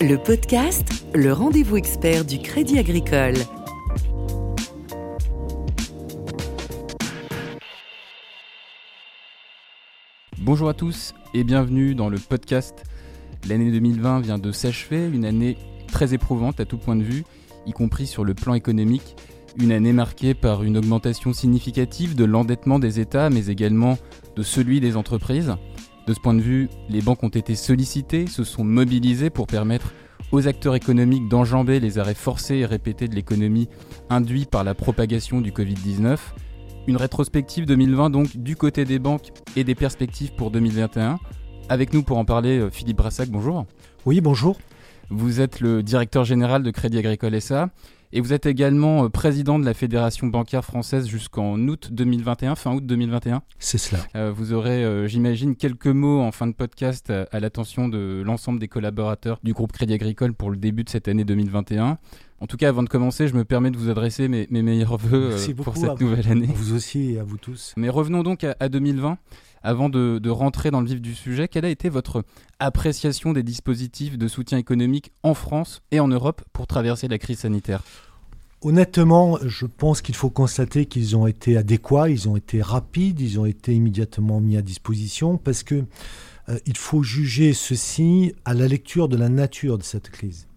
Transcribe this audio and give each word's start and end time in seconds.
Le 0.00 0.14
podcast, 0.16 1.06
le 1.12 1.32
rendez-vous 1.32 1.76
expert 1.76 2.24
du 2.24 2.38
Crédit 2.38 2.78
Agricole. 2.78 3.34
Bonjour 10.38 10.68
à 10.68 10.74
tous 10.74 11.14
et 11.34 11.42
bienvenue 11.42 11.96
dans 11.96 12.08
le 12.08 12.18
podcast. 12.18 12.84
L'année 13.48 13.72
2020 13.72 14.20
vient 14.20 14.38
de 14.38 14.52
s'achever, 14.52 15.04
une 15.04 15.24
année 15.24 15.58
très 15.88 16.14
éprouvante 16.14 16.60
à 16.60 16.64
tout 16.64 16.78
point 16.78 16.94
de 16.94 17.02
vue, 17.02 17.24
y 17.66 17.72
compris 17.72 18.06
sur 18.06 18.22
le 18.22 18.34
plan 18.34 18.54
économique. 18.54 19.16
Une 19.58 19.72
année 19.72 19.92
marquée 19.92 20.34
par 20.34 20.62
une 20.62 20.78
augmentation 20.78 21.32
significative 21.32 22.14
de 22.14 22.24
l'endettement 22.24 22.78
des 22.78 23.00
États, 23.00 23.30
mais 23.30 23.48
également 23.48 23.98
de 24.36 24.44
celui 24.44 24.78
des 24.78 24.96
entreprises. 24.96 25.56
De 26.08 26.14
ce 26.14 26.20
point 26.20 26.32
de 26.32 26.40
vue, 26.40 26.70
les 26.88 27.02
banques 27.02 27.22
ont 27.22 27.28
été 27.28 27.54
sollicitées, 27.54 28.26
se 28.28 28.42
sont 28.42 28.64
mobilisées 28.64 29.28
pour 29.28 29.46
permettre 29.46 29.92
aux 30.32 30.48
acteurs 30.48 30.74
économiques 30.74 31.28
d'enjamber 31.28 31.80
les 31.80 31.98
arrêts 31.98 32.14
forcés 32.14 32.56
et 32.56 32.64
répétés 32.64 33.08
de 33.08 33.14
l'économie 33.14 33.68
induits 34.08 34.46
par 34.46 34.64
la 34.64 34.74
propagation 34.74 35.42
du 35.42 35.52
Covid-19. 35.52 36.16
Une 36.86 36.96
rétrospective 36.96 37.66
2020 37.66 38.08
donc 38.08 38.38
du 38.38 38.56
côté 38.56 38.86
des 38.86 38.98
banques 38.98 39.32
et 39.54 39.64
des 39.64 39.74
perspectives 39.74 40.32
pour 40.34 40.50
2021. 40.50 41.18
Avec 41.68 41.92
nous 41.92 42.02
pour 42.02 42.16
en 42.16 42.24
parler, 42.24 42.58
euh, 42.58 42.70
Philippe 42.70 42.96
Brassac, 42.96 43.28
bonjour. 43.28 43.66
Oui, 44.06 44.22
bonjour. 44.22 44.56
Vous 45.10 45.40
êtes 45.40 45.60
le 45.60 45.82
directeur 45.82 46.24
général 46.24 46.62
de 46.62 46.70
Crédit 46.70 46.98
Agricole 46.98 47.40
SA. 47.40 47.70
Et 48.10 48.22
vous 48.22 48.32
êtes 48.32 48.46
également 48.46 49.04
euh, 49.04 49.08
président 49.10 49.58
de 49.58 49.66
la 49.66 49.74
Fédération 49.74 50.28
bancaire 50.28 50.64
française 50.64 51.06
jusqu'en 51.06 51.58
août 51.58 51.88
2021, 51.92 52.54
fin 52.54 52.74
août 52.74 52.84
2021. 52.86 53.42
C'est 53.58 53.76
cela. 53.76 54.00
Euh, 54.16 54.32
vous 54.34 54.54
aurez, 54.54 54.82
euh, 54.82 55.06
j'imagine, 55.06 55.56
quelques 55.56 55.88
mots 55.88 56.22
en 56.22 56.32
fin 56.32 56.46
de 56.46 56.54
podcast 56.54 57.10
à, 57.10 57.40
l'attention 57.40 57.88
de 57.88 58.22
l'ensemble 58.24 58.60
des 58.60 58.68
collaborateurs 58.68 59.38
du 59.42 59.52
groupe 59.52 59.72
Crédit 59.72 59.92
Agricole 59.92 60.32
pour 60.32 60.50
le 60.50 60.56
début 60.56 60.84
de 60.84 60.88
cette 60.88 61.06
année 61.06 61.24
2021. 61.24 61.98
En 62.40 62.46
tout 62.46 62.56
cas, 62.56 62.68
avant 62.68 62.82
de 62.82 62.88
commencer, 62.88 63.28
je 63.28 63.34
me 63.34 63.44
permets 63.44 63.70
de 63.70 63.76
vous 63.76 63.90
adresser 63.90 64.28
mes, 64.28 64.46
meilleurs 64.50 64.96
voeux 64.96 65.34
pour 65.56 65.76
cette 65.76 66.00
nouvelle 66.00 66.28
année. 66.28 66.48
vous 66.54 66.74
aussi 66.74 67.14
et 67.14 67.18
à 67.18 67.24
vous 67.24 67.36
tous. 67.36 67.74
Mais 67.76 67.90
revenons 67.90 68.22
donc 68.22 68.44
à, 68.44 68.68
2020. 68.68 69.18
Avant 69.62 69.88
de, 69.88 70.30
rentrer 70.30 70.70
dans 70.70 70.80
le 70.80 70.86
vif 70.86 71.00
du 71.00 71.14
sujet, 71.14 71.48
quelle 71.48 71.64
a 71.64 71.70
été 71.70 71.88
votre 71.88 72.24
appréciation 72.58 73.32
des 73.32 73.42
dispositifs 73.42 74.16
de 74.16 74.28
soutien 74.28 74.58
économique 74.58 75.12
en 75.22 75.34
France 75.34 75.82
et 75.90 76.00
en 76.00 76.08
Europe 76.08 76.42
pour 76.52 76.66
traverser 76.66 77.08
la 77.08 77.18
crise 77.18 77.40
sanitaire? 77.40 77.82
Honnêtement, 78.60 79.38
je 79.44 79.66
pense 79.66 80.02
qu'il 80.02 80.16
faut 80.16 80.30
constater 80.30 80.86
qu'ils 80.86 81.16
ont 81.16 81.28
été 81.28 81.56
adéquats, 81.56 82.08
ils 82.08 82.28
ont 82.28 82.36
été 82.36 82.60
rapides, 82.60 83.20
ils 83.20 83.38
ont 83.38 83.46
été 83.46 83.72
immédiatement 83.74 84.40
mis 84.40 84.56
à 84.56 84.62
disposition 84.62 85.38
parce 85.38 85.62
que 85.62 85.84
euh, 86.48 86.58
il 86.66 86.76
faut 86.76 87.02
juger 87.02 87.52
ceci 87.52 88.34
à 88.44 88.54
la 88.54 88.66
lecture 88.66 89.08
de 89.08 89.16
la 89.16 89.28
nature 89.28 89.78
de 89.78 89.84
cette 89.84 90.10
crise. 90.10 90.48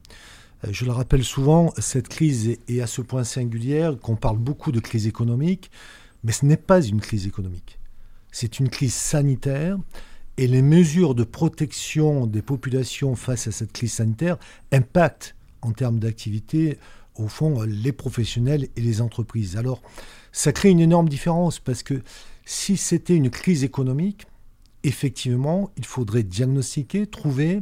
Euh, 0.64 0.70
je 0.72 0.86
le 0.86 0.92
rappelle 0.92 1.24
souvent, 1.24 1.74
cette 1.78 2.08
crise 2.08 2.58
est 2.68 2.82
à 2.82 2.88
ce 2.88 3.02
point 3.02 3.24
singulière 3.24 3.98
qu'on 4.00 4.16
parle 4.16 4.38
beaucoup 4.38 4.72
de 4.72 4.80
crise 4.80 5.06
économique, 5.06 5.70
mais 6.24 6.32
ce 6.32 6.46
n'est 6.46 6.58
pas 6.58 6.82
une 6.82 7.02
crise 7.02 7.28
économique. 7.28 7.78
C'est 8.32 8.60
une 8.60 8.70
crise 8.70 8.94
sanitaire 8.94 9.78
et 10.38 10.48
les 10.48 10.62
mesures 10.62 11.16
de 11.16 11.24
protection 11.24 12.26
des 12.26 12.42
populations 12.42 13.16
face 13.16 13.48
à 13.48 13.52
cette 13.52 13.74
crise 13.74 13.94
sanitaire 13.94 14.38
impactent 14.72 15.36
en 15.62 15.72
termes 15.72 16.00
d'activité 16.00 16.80
au 17.16 17.28
fond, 17.28 17.62
les 17.64 17.92
professionnels 17.92 18.68
et 18.76 18.82
les 18.82 19.02
entreprises. 19.02 19.58
Alors, 19.58 19.82
ça 20.32 20.52
crée 20.54 20.70
une 20.70 20.80
énorme 20.80 21.10
différence 21.10 21.60
parce 21.60 21.84
que 21.84 22.02
si 22.46 22.78
c'était 22.78 23.16
une 23.16 23.30
crise 23.30 23.64
économique, 23.64 24.26
effectivement, 24.84 25.70
il 25.78 25.86
faudrait 25.86 26.24
diagnostiquer, 26.24 27.06
trouver 27.06 27.62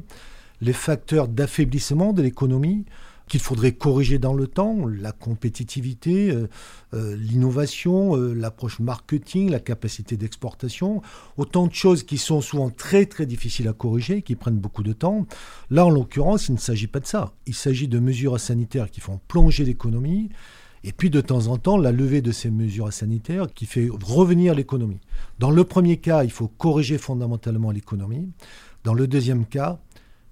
les 0.61 0.73
facteurs 0.73 1.27
d'affaiblissement 1.27 2.13
de 2.13 2.21
l'économie 2.21 2.85
qu'il 3.29 3.39
faudrait 3.39 3.71
corriger 3.71 4.19
dans 4.19 4.33
le 4.33 4.47
temps, 4.47 4.85
la 4.85 5.13
compétitivité, 5.13 6.31
euh, 6.31 6.49
euh, 6.93 7.15
l'innovation, 7.15 8.17
euh, 8.17 8.33
l'approche 8.33 8.79
marketing, 8.79 9.49
la 9.51 9.59
capacité 9.59 10.17
d'exportation, 10.17 11.01
autant 11.37 11.67
de 11.67 11.73
choses 11.73 12.03
qui 12.03 12.17
sont 12.17 12.41
souvent 12.41 12.69
très 12.69 13.05
très 13.05 13.25
difficiles 13.25 13.67
à 13.67 13.73
corriger, 13.73 14.23
qui 14.23 14.35
prennent 14.35 14.57
beaucoup 14.57 14.83
de 14.83 14.91
temps. 14.91 15.25
Là, 15.69 15.85
en 15.85 15.89
l'occurrence, 15.89 16.49
il 16.49 16.53
ne 16.53 16.59
s'agit 16.59 16.87
pas 16.87 16.99
de 16.99 17.05
ça. 17.05 17.31
Il 17.45 17.53
s'agit 17.53 17.87
de 17.87 17.99
mesures 17.99 18.39
sanitaires 18.39 18.89
qui 18.91 18.99
font 18.99 19.21
plonger 19.27 19.63
l'économie, 19.63 20.29
et 20.83 20.91
puis 20.91 21.09
de 21.09 21.21
temps 21.21 21.47
en 21.47 21.57
temps, 21.57 21.77
la 21.77 21.91
levée 21.91 22.21
de 22.21 22.31
ces 22.31 22.49
mesures 22.49 22.91
sanitaires 22.91 23.47
qui 23.53 23.65
fait 23.65 23.89
revenir 24.01 24.55
l'économie. 24.55 25.01
Dans 25.37 25.51
le 25.51 25.63
premier 25.63 25.97
cas, 25.97 26.23
il 26.23 26.31
faut 26.31 26.47
corriger 26.47 26.97
fondamentalement 26.97 27.71
l'économie. 27.71 28.29
Dans 28.83 28.93
le 28.93 29.07
deuxième 29.07 29.45
cas, 29.45 29.79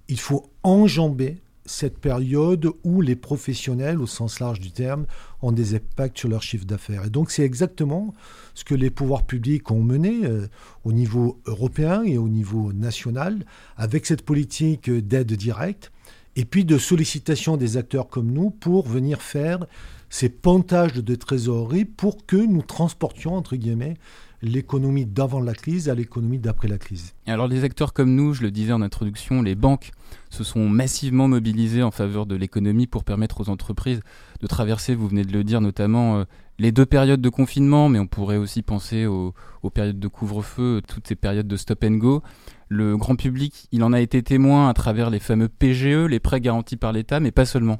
il 0.07 0.19
faut 0.19 0.49
enjamber 0.63 1.37
cette 1.67 1.99
période 1.99 2.69
où 2.83 3.01
les 3.01 3.15
professionnels, 3.15 4.01
au 4.01 4.07
sens 4.07 4.39
large 4.39 4.59
du 4.59 4.71
terme, 4.71 5.05
ont 5.41 5.51
des 5.51 5.75
impacts 5.75 6.17
sur 6.17 6.29
leur 6.29 6.41
chiffre 6.41 6.65
d'affaires. 6.65 7.05
Et 7.05 7.09
donc 7.09 7.29
c'est 7.29 7.43
exactement 7.43 8.13
ce 8.55 8.63
que 8.63 8.73
les 8.73 8.89
pouvoirs 8.89 9.23
publics 9.23 9.69
ont 9.69 9.83
mené 9.83 10.25
euh, 10.25 10.47
au 10.83 10.93
niveau 10.93 11.39
européen 11.45 12.03
et 12.03 12.17
au 12.17 12.29
niveau 12.29 12.73
national, 12.73 13.45
avec 13.75 14.05
cette 14.05 14.23
politique 14.23 14.89
d'aide 14.89 15.33
directe, 15.33 15.91
et 16.35 16.45
puis 16.45 16.65
de 16.65 16.77
sollicitation 16.77 17.57
des 17.57 17.77
acteurs 17.77 18.09
comme 18.09 18.31
nous 18.31 18.49
pour 18.49 18.87
venir 18.87 19.21
faire 19.21 19.65
ces 20.09 20.29
pontages 20.29 20.93
de 20.93 21.15
trésorerie 21.15 21.85
pour 21.85 22.25
que 22.25 22.37
nous 22.37 22.61
transportions, 22.61 23.35
entre 23.35 23.55
guillemets, 23.55 23.97
l'économie 24.41 25.05
d'avant 25.05 25.39
la 25.39 25.53
crise 25.53 25.89
à 25.89 25.95
l'économie 25.95 26.39
d'après 26.39 26.67
la 26.67 26.77
crise. 26.77 27.13
Alors 27.25 27.47
les 27.47 27.63
acteurs 27.63 27.93
comme 27.93 28.13
nous, 28.13 28.33
je 28.33 28.43
le 28.43 28.51
disais 28.51 28.73
en 28.73 28.81
introduction, 28.81 29.41
les 29.41 29.55
banques 29.55 29.91
se 30.29 30.43
sont 30.43 30.69
massivement 30.69 31.27
mobilisées 31.27 31.83
en 31.83 31.91
faveur 31.91 32.25
de 32.25 32.35
l'économie 32.35 32.87
pour 32.87 33.03
permettre 33.03 33.41
aux 33.41 33.49
entreprises 33.49 34.01
de 34.39 34.47
traverser, 34.47 34.95
vous 34.95 35.07
venez 35.07 35.23
de 35.23 35.31
le 35.31 35.43
dire 35.43 35.61
notamment, 35.61 36.17
euh, 36.17 36.23
les 36.59 36.71
deux 36.71 36.85
périodes 36.85 37.21
de 37.21 37.29
confinement, 37.29 37.89
mais 37.89 37.99
on 37.99 38.07
pourrait 38.07 38.37
aussi 38.37 38.61
penser 38.61 39.05
aux, 39.05 39.33
périodes 39.73 39.99
de 39.99 40.07
couvre-feu, 40.07 40.81
toutes 40.87 41.07
ces 41.07 41.15
périodes 41.15 41.47
de 41.47 41.57
stop 41.57 41.83
and 41.83 41.91
go. 41.91 42.23
Le 42.69 42.97
grand 42.97 43.15
public, 43.15 43.67
il 43.71 43.83
en 43.83 43.93
a 43.93 43.99
été 43.99 44.23
témoin 44.23 44.69
à 44.69 44.73
travers 44.73 45.09
les 45.09 45.19
fameux 45.19 45.49
PGE, 45.49 46.07
les 46.07 46.19
prêts 46.19 46.41
garantis 46.41 46.77
par 46.77 46.93
l'État, 46.93 47.19
mais 47.19 47.31
pas 47.31 47.45
seulement. 47.45 47.79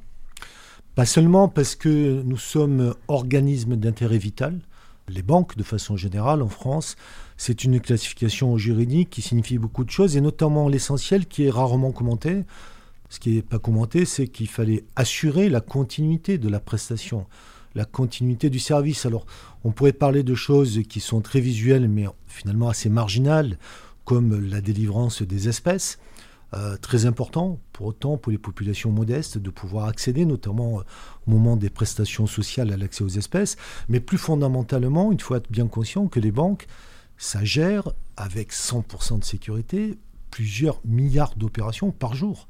Pas 0.96 1.06
seulement 1.06 1.48
parce 1.48 1.76
que 1.76 2.22
nous 2.24 2.38
sommes 2.38 2.94
organismes 3.08 3.76
d'intérêt 3.78 4.18
vital 4.18 4.60
les 5.08 5.22
banques 5.22 5.56
de 5.58 5.64
façon 5.64 5.96
générale 5.96 6.42
en 6.42 6.50
France. 6.50 6.96
C'est 7.38 7.64
une 7.64 7.80
classification 7.80 8.58
juridique 8.58 9.10
qui 9.10 9.22
signifie 9.22 9.58
beaucoup 9.58 9.84
de 9.84 9.90
choses 9.90 10.18
et 10.18 10.22
notamment 10.22 10.70
l'essentiel 10.70 11.26
qui 11.26 11.46
est 11.46 11.50
rarement 11.50 11.92
commenté. 11.92 12.44
Ce 13.10 13.20
qui 13.20 13.36
n'est 13.36 13.42
pas 13.42 13.60
commenté, 13.60 14.06
c'est 14.06 14.28
qu'il 14.28 14.50
fallait 14.50 14.84
assurer 14.96 15.50
la 15.50 15.62
continuité 15.62 16.38
de 16.38 16.50
la 16.50 16.60
prestation, 16.60 17.26
la 17.74 17.86
continuité 17.86 18.50
du 18.50 18.60
service. 18.60 19.06
Alors, 19.06 19.26
on 19.64 19.72
pourrait 19.72 19.94
parler 19.94 20.24
de 20.24 20.36
choses 20.36 20.82
qui 20.90 21.00
sont 21.00 21.22
très 21.22 21.40
visuelles, 21.40 21.88
mais 21.88 22.06
finalement 22.26 22.68
assez 22.68 22.90
marginales, 22.90 23.58
comme 24.04 24.50
la 24.50 24.62
délivrance 24.62 25.22
des 25.22 25.48
espèces. 25.48 26.00
Euh, 26.54 26.78
très 26.78 27.06
important 27.06 27.60
pour 27.74 27.88
autant 27.88 28.16
pour 28.16 28.32
les 28.32 28.38
populations 28.38 28.90
modestes 28.90 29.38
de 29.38 29.50
pouvoir 29.50 29.88
accéder, 29.88 30.26
notamment 30.26 30.80
euh, 30.80 30.84
au 31.28 31.32
moment 31.32 31.58
des 31.58 31.70
prestations 31.70 32.26
sociales 32.26 32.72
à 32.72 32.78
l'accès 32.78 33.04
aux 33.04 33.10
espèces. 33.10 33.58
Mais 33.90 34.00
plus 34.00 34.18
fondamentalement, 34.18 35.12
il 35.12 35.22
faut 35.22 35.36
être 35.36 35.52
bien 35.52 35.68
conscient 35.68 36.08
que 36.08 36.22
les 36.22 36.32
banques, 36.32 36.68
ça 37.18 37.44
gère 37.44 37.92
avec 38.16 38.54
100% 38.54 39.20
de 39.20 39.24
sécurité 39.26 39.98
plusieurs 40.32 40.80
milliards 40.86 41.36
d'opérations 41.36 41.92
par 41.92 42.16
jour. 42.16 42.48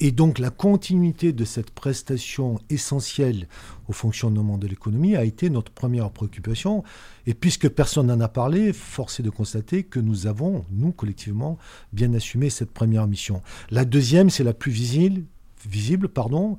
Et 0.00 0.12
donc 0.12 0.38
la 0.38 0.50
continuité 0.50 1.32
de 1.32 1.44
cette 1.44 1.70
prestation 1.70 2.60
essentielle 2.70 3.48
au 3.88 3.92
fonctionnement 3.92 4.56
de 4.56 4.68
l'économie 4.68 5.16
a 5.16 5.24
été 5.24 5.50
notre 5.50 5.72
première 5.72 6.10
préoccupation. 6.10 6.84
Et 7.26 7.34
puisque 7.34 7.68
personne 7.68 8.06
n'en 8.06 8.20
a 8.20 8.28
parlé, 8.28 8.72
force 8.72 9.18
est 9.18 9.24
de 9.24 9.30
constater 9.30 9.82
que 9.82 9.98
nous 9.98 10.26
avons, 10.26 10.64
nous 10.70 10.92
collectivement, 10.92 11.58
bien 11.92 12.14
assumé 12.14 12.48
cette 12.48 12.70
première 12.70 13.08
mission. 13.08 13.42
La 13.70 13.84
deuxième, 13.84 14.30
c'est 14.30 14.44
la 14.44 14.54
plus 14.54 14.70
visible, 14.70 15.22
visible 15.68 16.08
pardon, 16.08 16.58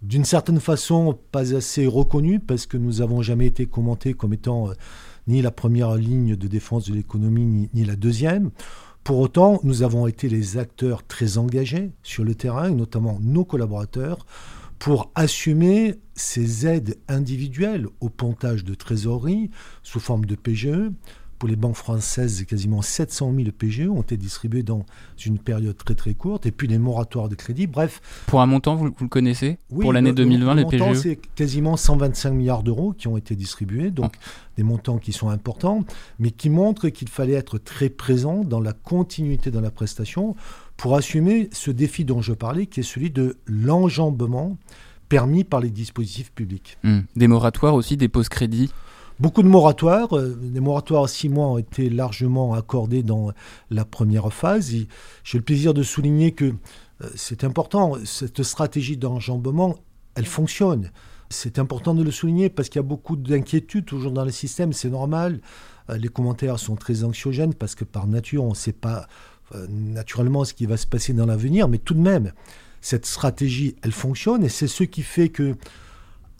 d'une 0.00 0.24
certaine 0.24 0.60
façon 0.60 1.18
pas 1.30 1.54
assez 1.54 1.86
reconnue 1.86 2.40
parce 2.40 2.64
que 2.64 2.78
nous 2.78 2.94
n'avons 2.94 3.20
jamais 3.20 3.46
été 3.46 3.66
commentés 3.66 4.14
comme 4.14 4.32
étant 4.32 4.70
euh, 4.70 4.74
ni 5.26 5.42
la 5.42 5.50
première 5.50 5.94
ligne 5.96 6.36
de 6.36 6.48
défense 6.48 6.88
de 6.88 6.94
l'économie 6.94 7.44
ni, 7.44 7.68
ni 7.74 7.84
la 7.84 7.96
deuxième. 7.96 8.50
Pour 9.04 9.18
autant, 9.18 9.60
nous 9.62 9.82
avons 9.82 10.06
été 10.06 10.28
les 10.28 10.58
acteurs 10.58 11.06
très 11.06 11.38
engagés 11.38 11.90
sur 12.02 12.24
le 12.24 12.34
terrain, 12.34 12.70
notamment 12.70 13.18
nos 13.20 13.44
collaborateurs, 13.44 14.26
pour 14.78 15.10
assumer 15.14 15.96
ces 16.14 16.66
aides 16.66 16.96
individuelles 17.08 17.86
au 18.00 18.08
pontage 18.08 18.64
de 18.64 18.74
trésorerie 18.74 19.50
sous 19.82 20.00
forme 20.00 20.24
de 20.24 20.34
PGE, 20.34 20.90
pour 21.40 21.48
les 21.48 21.56
banques 21.56 21.74
françaises, 21.74 22.44
quasiment 22.44 22.82
700 22.82 23.32
000 23.34 23.48
PGE 23.56 23.88
ont 23.88 24.02
été 24.02 24.18
distribués 24.18 24.62
dans 24.62 24.84
une 25.24 25.38
période 25.38 25.74
très 25.74 25.94
très 25.94 26.12
courte, 26.12 26.44
et 26.44 26.52
puis 26.52 26.68
les 26.68 26.78
moratoires 26.78 27.30
de 27.30 27.34
crédit, 27.34 27.66
bref. 27.66 28.02
Pour 28.26 28.42
un 28.42 28.46
montant, 28.46 28.76
vous, 28.76 28.84
le 28.84 29.08
connaissez? 29.08 29.56
Oui, 29.70 29.82
Pour 29.82 29.94
l'année 29.94 30.12
2020, 30.12 30.54
le 30.54 30.60
les 30.60 30.66
PGE 30.66 30.94
c'est 30.94 31.16
quasiment 31.34 31.78
125 31.78 32.32
milliards 32.32 32.62
d'euros 32.62 32.92
qui 32.92 33.08
ont 33.08 33.16
été 33.16 33.36
distribués, 33.36 33.90
donc 33.90 34.12
ah. 34.18 34.28
des 34.58 34.62
montants 34.62 34.98
qui 34.98 35.12
sont 35.12 35.30
importants, 35.30 35.82
mais 36.18 36.30
qui 36.30 36.50
montrent 36.50 36.90
qu'il 36.90 37.08
fallait 37.08 37.32
être 37.32 37.56
très 37.56 37.88
présent 37.88 38.44
dans 38.44 38.60
la 38.60 38.74
continuité 38.74 39.50
de 39.50 39.58
la 39.58 39.70
prestation 39.70 40.36
pour 40.76 40.94
assumer 40.94 41.48
ce 41.52 41.70
défi 41.70 42.04
dont 42.04 42.20
je 42.20 42.34
parlais, 42.34 42.66
qui 42.66 42.80
est 42.80 42.82
celui 42.82 43.10
de 43.10 43.38
l'enjambement 43.46 44.58
permis 45.08 45.44
par 45.44 45.60
les 45.60 45.70
dispositifs 45.70 46.32
publics. 46.32 46.76
Hmm. 46.84 47.00
Des 47.16 47.28
moratoires 47.28 47.74
aussi, 47.74 47.96
des 47.96 48.08
pauses 48.08 48.28
crédits? 48.28 48.70
Beaucoup 49.20 49.42
de 49.42 49.48
moratoires. 49.48 50.16
Euh, 50.16 50.34
les 50.54 50.60
moratoires 50.60 51.04
à 51.04 51.08
six 51.08 51.28
mois 51.28 51.48
ont 51.48 51.58
été 51.58 51.90
largement 51.90 52.54
accordés 52.54 53.02
dans 53.02 53.32
la 53.68 53.84
première 53.84 54.32
phase. 54.32 54.72
J'ai 55.24 55.38
le 55.38 55.44
plaisir 55.44 55.74
de 55.74 55.82
souligner 55.82 56.32
que 56.32 56.46
euh, 56.46 57.10
c'est 57.16 57.44
important, 57.44 57.96
cette 58.06 58.42
stratégie 58.42 58.96
d'enjambement, 58.96 59.76
elle 60.14 60.24
fonctionne. 60.24 60.90
C'est 61.28 61.58
important 61.58 61.94
de 61.94 62.02
le 62.02 62.10
souligner 62.10 62.48
parce 62.48 62.70
qu'il 62.70 62.78
y 62.78 62.84
a 62.84 62.88
beaucoup 62.88 63.14
d'inquiétudes 63.14 63.84
toujours 63.84 64.12
dans 64.12 64.24
le 64.24 64.30
système, 64.30 64.72
c'est 64.72 64.88
normal. 64.88 65.42
Euh, 65.90 65.98
les 65.98 66.08
commentaires 66.08 66.58
sont 66.58 66.76
très 66.76 67.04
anxiogènes 67.04 67.52
parce 67.52 67.74
que 67.74 67.84
par 67.84 68.06
nature, 68.06 68.42
on 68.44 68.50
ne 68.50 68.54
sait 68.54 68.72
pas 68.72 69.06
naturellement 69.68 70.44
ce 70.44 70.54
qui 70.54 70.64
va 70.64 70.76
se 70.76 70.86
passer 70.86 71.12
dans 71.12 71.26
l'avenir, 71.26 71.66
mais 71.66 71.78
tout 71.78 71.94
de 71.94 72.00
même, 72.00 72.32
cette 72.80 73.04
stratégie, 73.04 73.74
elle 73.82 73.90
fonctionne 73.90 74.44
et 74.44 74.48
c'est 74.48 74.68
ce 74.68 74.84
qui 74.84 75.02
fait 75.02 75.28
que 75.28 75.56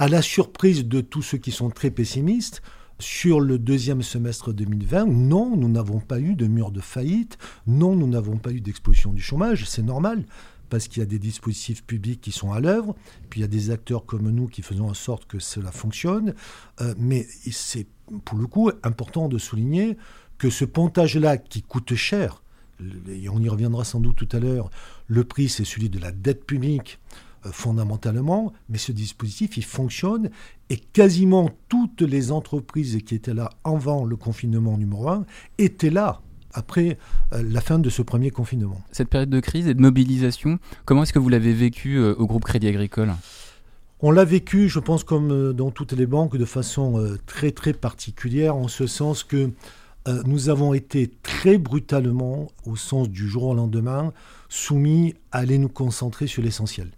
à 0.01 0.09
la 0.09 0.23
surprise 0.23 0.87
de 0.87 1.03
tous 1.03 1.21
ceux 1.21 1.37
qui 1.37 1.51
sont 1.51 1.69
très 1.69 1.91
pessimistes, 1.91 2.63
sur 2.99 3.39
le 3.39 3.59
deuxième 3.59 4.01
semestre 4.01 4.51
2020, 4.51 5.05
non, 5.05 5.55
nous 5.55 5.69
n'avons 5.69 6.01
pas 6.01 6.19
eu 6.19 6.37
de 6.37 6.47
mur 6.47 6.71
de 6.71 6.81
faillite, 6.81 7.37
non, 7.67 7.95
nous 7.97 8.07
n'avons 8.07 8.39
pas 8.39 8.51
eu 8.51 8.63
d'explosion 8.63 9.13
du 9.13 9.21
chômage, 9.21 9.67
c'est 9.67 9.83
normal, 9.83 10.25
parce 10.71 10.89
qu'il 10.89 11.01
y 11.01 11.03
a 11.03 11.07
des 11.07 11.19
dispositifs 11.19 11.85
publics 11.85 12.23
qui 12.23 12.33
sont 12.33 12.51
à 12.51 12.61
l'œuvre, 12.61 12.97
puis 13.29 13.41
il 13.41 13.43
y 13.43 13.45
a 13.45 13.49
des 13.49 13.71
acteurs 13.71 14.07
comme 14.07 14.31
nous 14.31 14.47
qui 14.47 14.63
faisons 14.63 14.89
en 14.89 14.95
sorte 14.95 15.27
que 15.27 15.39
cela 15.39 15.71
fonctionne, 15.71 16.35
euh, 16.81 16.95
mais 16.97 17.27
c'est 17.51 17.87
pour 18.25 18.39
le 18.39 18.47
coup 18.47 18.71
important 18.83 19.29
de 19.29 19.37
souligner 19.37 19.99
que 20.39 20.49
ce 20.49 20.65
pontage-là 20.65 21.37
qui 21.37 21.61
coûte 21.61 21.95
cher, 21.95 22.43
et 23.07 23.29
on 23.29 23.39
y 23.39 23.51
reviendra 23.51 23.85
sans 23.85 24.01
doute 24.01 24.17
tout 24.17 24.35
à 24.35 24.41
l'heure, 24.41 24.71
le 25.09 25.25
prix 25.25 25.51
c'est 25.51 25.67
celui 25.67 25.91
de 25.91 25.99
la 25.99 26.11
dette 26.11 26.47
publique, 26.47 26.99
fondamentalement, 27.53 28.53
mais 28.69 28.79
ce 28.79 28.93
dispositif, 28.93 29.57
il 29.57 29.65
fonctionne 29.65 30.31
et 30.69 30.77
quasiment 30.77 31.51
toutes 31.69 32.03
les 32.03 32.33
entreprises 32.33 32.99
qui 33.05 33.15
étaient 33.15 33.35
là 33.35 33.51
avant 33.65 34.05
le 34.05 34.17
confinement 34.17 34.77
numéro 34.77 35.09
1 35.09 35.25
étaient 35.59 35.91
là 35.91 36.21
après 36.53 36.99
euh, 37.33 37.43
la 37.49 37.61
fin 37.61 37.79
de 37.79 37.89
ce 37.91 38.03
premier 38.03 38.31
confinement. 38.31 38.81
Cette 38.93 39.09
période 39.09 39.31
de 39.31 39.41
crise 39.41 39.69
et 39.69 39.75
de 39.75 39.81
mobilisation, 39.81 40.59
comment 40.85 41.05
est-ce 41.05 41.13
que 41.13 41.19
vous 41.19 41.29
l'avez 41.29 41.53
vécu 41.53 41.97
euh, 41.97 42.15
au 42.15 42.27
groupe 42.27 42.45
Crédit 42.45 42.69
Agricole? 42.69 43.13
On 44.01 44.11
l'a 44.11 44.25
vécu, 44.25 44.69
je 44.69 44.79
pense, 44.79 45.05
comme 45.05 45.53
dans 45.53 45.71
toutes 45.71 45.93
les 45.93 46.07
banques, 46.07 46.37
de 46.39 46.47
façon 46.47 47.19
très 47.27 47.51
très 47.51 47.75
particulière, 47.75 48.57
en 48.57 48.67
ce 48.67 48.87
sens 48.87 49.25
que 49.25 49.51
nous 50.25 50.49
avons 50.49 50.73
été 50.73 51.11
très 51.23 51.59
brutalement, 51.59 52.51
au 52.65 52.77
sens 52.77 53.11
du 53.11 53.29
jour 53.29 53.43
au 53.43 53.55
lendemain, 53.55 54.15
soumis 54.49 55.13
à 55.33 55.41
aller 55.41 55.59
nous 55.59 55.69
concentrer 55.69 56.27
sur 56.27 56.43
l'essentiel. 56.43 56.93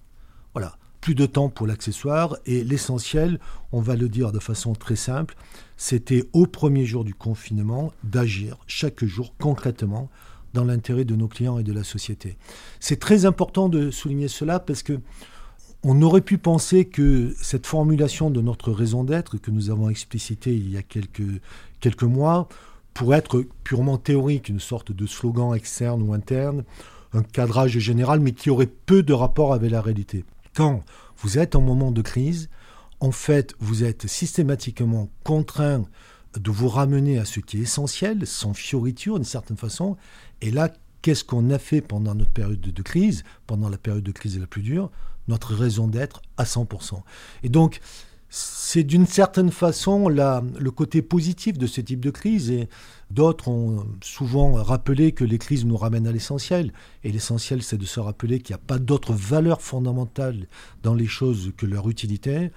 Voilà, 0.54 0.76
plus 1.00 1.14
de 1.14 1.26
temps 1.26 1.48
pour 1.48 1.66
l'accessoire 1.66 2.36
et 2.46 2.62
l'essentiel, 2.62 3.40
on 3.72 3.80
va 3.80 3.96
le 3.96 4.08
dire 4.08 4.32
de 4.32 4.38
façon 4.38 4.74
très 4.74 4.96
simple, 4.96 5.34
c'était 5.76 6.24
au 6.32 6.46
premier 6.46 6.84
jour 6.84 7.04
du 7.04 7.14
confinement 7.14 7.92
d'agir 8.04 8.58
chaque 8.66 9.04
jour 9.04 9.34
concrètement 9.38 10.10
dans 10.54 10.64
l'intérêt 10.64 11.04
de 11.04 11.16
nos 11.16 11.28
clients 11.28 11.58
et 11.58 11.62
de 11.62 11.72
la 11.72 11.84
société. 11.84 12.36
C'est 12.80 13.00
très 13.00 13.24
important 13.24 13.68
de 13.68 13.90
souligner 13.90 14.28
cela 14.28 14.60
parce 14.60 14.82
que 14.82 15.00
on 15.84 16.00
aurait 16.02 16.20
pu 16.20 16.38
penser 16.38 16.84
que 16.84 17.34
cette 17.40 17.66
formulation 17.66 18.30
de 18.30 18.40
notre 18.40 18.70
raison 18.70 19.02
d'être 19.02 19.38
que 19.38 19.50
nous 19.50 19.70
avons 19.70 19.88
explicité 19.88 20.54
il 20.54 20.70
y 20.70 20.76
a 20.76 20.82
quelques, 20.82 21.40
quelques 21.80 22.04
mois 22.04 22.48
pourrait 22.94 23.18
être 23.18 23.44
purement 23.64 23.98
théorique, 23.98 24.48
une 24.48 24.60
sorte 24.60 24.92
de 24.92 25.06
slogan 25.06 25.54
externe 25.54 26.02
ou 26.02 26.12
interne, 26.12 26.62
un 27.12 27.22
cadrage 27.22 27.78
général, 27.78 28.20
mais 28.20 28.32
qui 28.32 28.50
aurait 28.50 28.66
peu 28.68 29.02
de 29.02 29.12
rapport 29.12 29.52
avec 29.54 29.70
la 29.70 29.80
réalité. 29.80 30.24
Quand 30.54 30.84
vous 31.18 31.38
êtes 31.38 31.54
en 31.54 31.60
moment 31.60 31.90
de 31.90 32.02
crise, 32.02 32.48
en 33.00 33.10
fait, 33.10 33.54
vous 33.58 33.84
êtes 33.84 34.06
systématiquement 34.06 35.08
contraint 35.24 35.84
de 36.38 36.50
vous 36.50 36.68
ramener 36.68 37.18
à 37.18 37.24
ce 37.24 37.40
qui 37.40 37.58
est 37.58 37.62
essentiel, 37.62 38.26
sans 38.26 38.54
fioriture 38.54 39.16
d'une 39.16 39.24
certaine 39.24 39.56
façon. 39.56 39.96
Et 40.40 40.50
là, 40.50 40.72
qu'est-ce 41.02 41.24
qu'on 41.24 41.50
a 41.50 41.58
fait 41.58 41.80
pendant 41.80 42.14
notre 42.14 42.30
période 42.30 42.60
de 42.60 42.82
crise, 42.82 43.24
pendant 43.46 43.68
la 43.68 43.78
période 43.78 44.04
de 44.04 44.12
crise 44.12 44.38
la 44.38 44.46
plus 44.46 44.62
dure 44.62 44.90
Notre 45.28 45.54
raison 45.54 45.88
d'être 45.88 46.22
à 46.36 46.44
100%. 46.44 47.02
Et 47.42 47.48
donc, 47.48 47.80
c'est 48.34 48.82
d'une 48.82 49.04
certaine 49.04 49.50
façon 49.50 50.08
le 50.08 50.70
côté 50.70 51.02
positif 51.02 51.58
de 51.58 51.66
ce 51.66 51.82
type 51.82 52.00
de 52.00 52.08
crise. 52.08 52.50
Et 52.50 52.70
d'autres 53.10 53.48
ont 53.48 53.84
souvent 54.02 54.54
rappelé 54.54 55.12
que 55.12 55.22
les 55.22 55.36
crises 55.36 55.66
nous 55.66 55.76
ramènent 55.76 56.06
à 56.06 56.12
l'essentiel. 56.12 56.72
Et 57.04 57.12
l'essentiel, 57.12 57.62
c'est 57.62 57.76
de 57.76 57.84
se 57.84 58.00
rappeler 58.00 58.40
qu'il 58.40 58.54
n'y 58.54 58.62
a 58.62 58.66
pas 58.66 58.78
d'autre 58.78 59.12
valeur 59.12 59.60
fondamentale 59.60 60.46
dans 60.82 60.94
les 60.94 61.06
choses 61.06 61.52
que 61.58 61.66
leur 61.66 61.90
utilité. 61.90 62.44
Et 62.44 62.50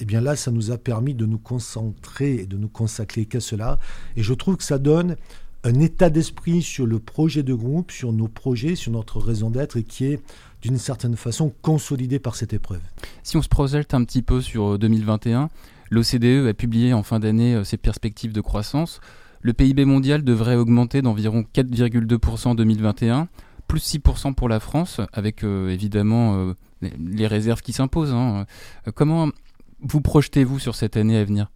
eh 0.00 0.04
bien 0.04 0.20
là, 0.20 0.34
ça 0.34 0.50
nous 0.50 0.72
a 0.72 0.78
permis 0.78 1.14
de 1.14 1.26
nous 1.26 1.38
concentrer 1.38 2.34
et 2.34 2.46
de 2.46 2.56
nous 2.56 2.68
consacrer 2.68 3.24
qu'à 3.26 3.38
cela. 3.38 3.78
Et 4.16 4.24
je 4.24 4.34
trouve 4.34 4.56
que 4.56 4.64
ça 4.64 4.78
donne 4.78 5.14
un 5.62 5.78
état 5.78 6.10
d'esprit 6.10 6.62
sur 6.62 6.86
le 6.86 6.98
projet 6.98 7.44
de 7.44 7.54
groupe, 7.54 7.92
sur 7.92 8.12
nos 8.12 8.28
projets, 8.28 8.74
sur 8.74 8.90
notre 8.90 9.20
raison 9.20 9.50
d'être, 9.50 9.76
et 9.76 9.84
qui 9.84 10.06
est 10.06 10.20
d'une 10.62 10.78
certaine 10.78 11.16
façon 11.16 11.52
consolidé 11.62 12.18
par 12.18 12.34
cette 12.36 12.52
épreuve. 12.52 12.80
Si 13.22 13.36
on 13.36 13.42
se 13.42 13.48
projette 13.48 13.94
un 13.94 14.04
petit 14.04 14.22
peu 14.22 14.40
sur 14.40 14.78
2021, 14.78 15.42
euh, 15.42 15.46
l'OCDE 15.90 16.48
a 16.48 16.54
publié 16.54 16.92
en 16.92 17.02
fin 17.02 17.18
d'année 17.18 17.54
euh, 17.54 17.64
ses 17.64 17.76
perspectives 17.76 18.32
de 18.32 18.40
croissance. 18.40 19.00
Le 19.42 19.52
PIB 19.52 19.84
mondial 19.84 20.22
devrait 20.22 20.56
augmenter 20.56 21.02
d'environ 21.02 21.44
4,2% 21.54 22.48
en 22.48 22.54
2021, 22.54 23.28
plus 23.66 23.94
6% 23.96 24.34
pour 24.34 24.48
la 24.48 24.60
France, 24.60 25.00
avec 25.12 25.44
euh, 25.44 25.70
évidemment 25.70 26.54
les 26.82 27.26
réserves 27.26 27.62
qui 27.62 27.72
s'imposent. 27.72 28.12
Hein. 28.12 28.44
Comment 28.94 29.30
vous 29.80 30.02
projetez-vous 30.02 30.58
sur 30.58 30.74
cette 30.74 30.98
année 30.98 31.16
à 31.16 31.24
venir? 31.24 31.50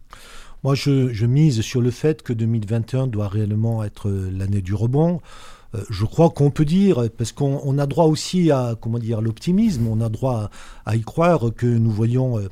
Moi, 0.65 0.73
je, 0.73 1.25
mise 1.27 1.61
sur 1.61 1.79
le 1.79 1.91
fait 1.91 2.23
que 2.23 2.33
2021 2.33 3.05
doit 3.05 3.27
réellement 3.27 3.83
être 3.83 4.09
l'année 4.09 4.63
du 4.63 4.73
rebond. 4.73 5.21
Euh, 5.75 5.83
je 5.91 6.05
crois 6.05 6.31
qu'on 6.31 6.49
peut 6.49 6.65
dire, 6.65 7.07
parce 7.15 7.31
qu'on 7.33 7.77
a 7.77 7.85
droit 7.85 8.05
aussi 8.05 8.49
à 8.49 8.73
comment 8.81 8.97
dire 8.97 9.21
l'optimisme, 9.21 9.85
on 9.85 10.01
a 10.01 10.09
droit 10.09 10.49
à, 10.87 10.95
y 10.95 11.03
croire 11.03 11.51
que 11.55 11.67
nous 11.67 11.91
voyons 11.91 12.39
euh, 12.39 12.49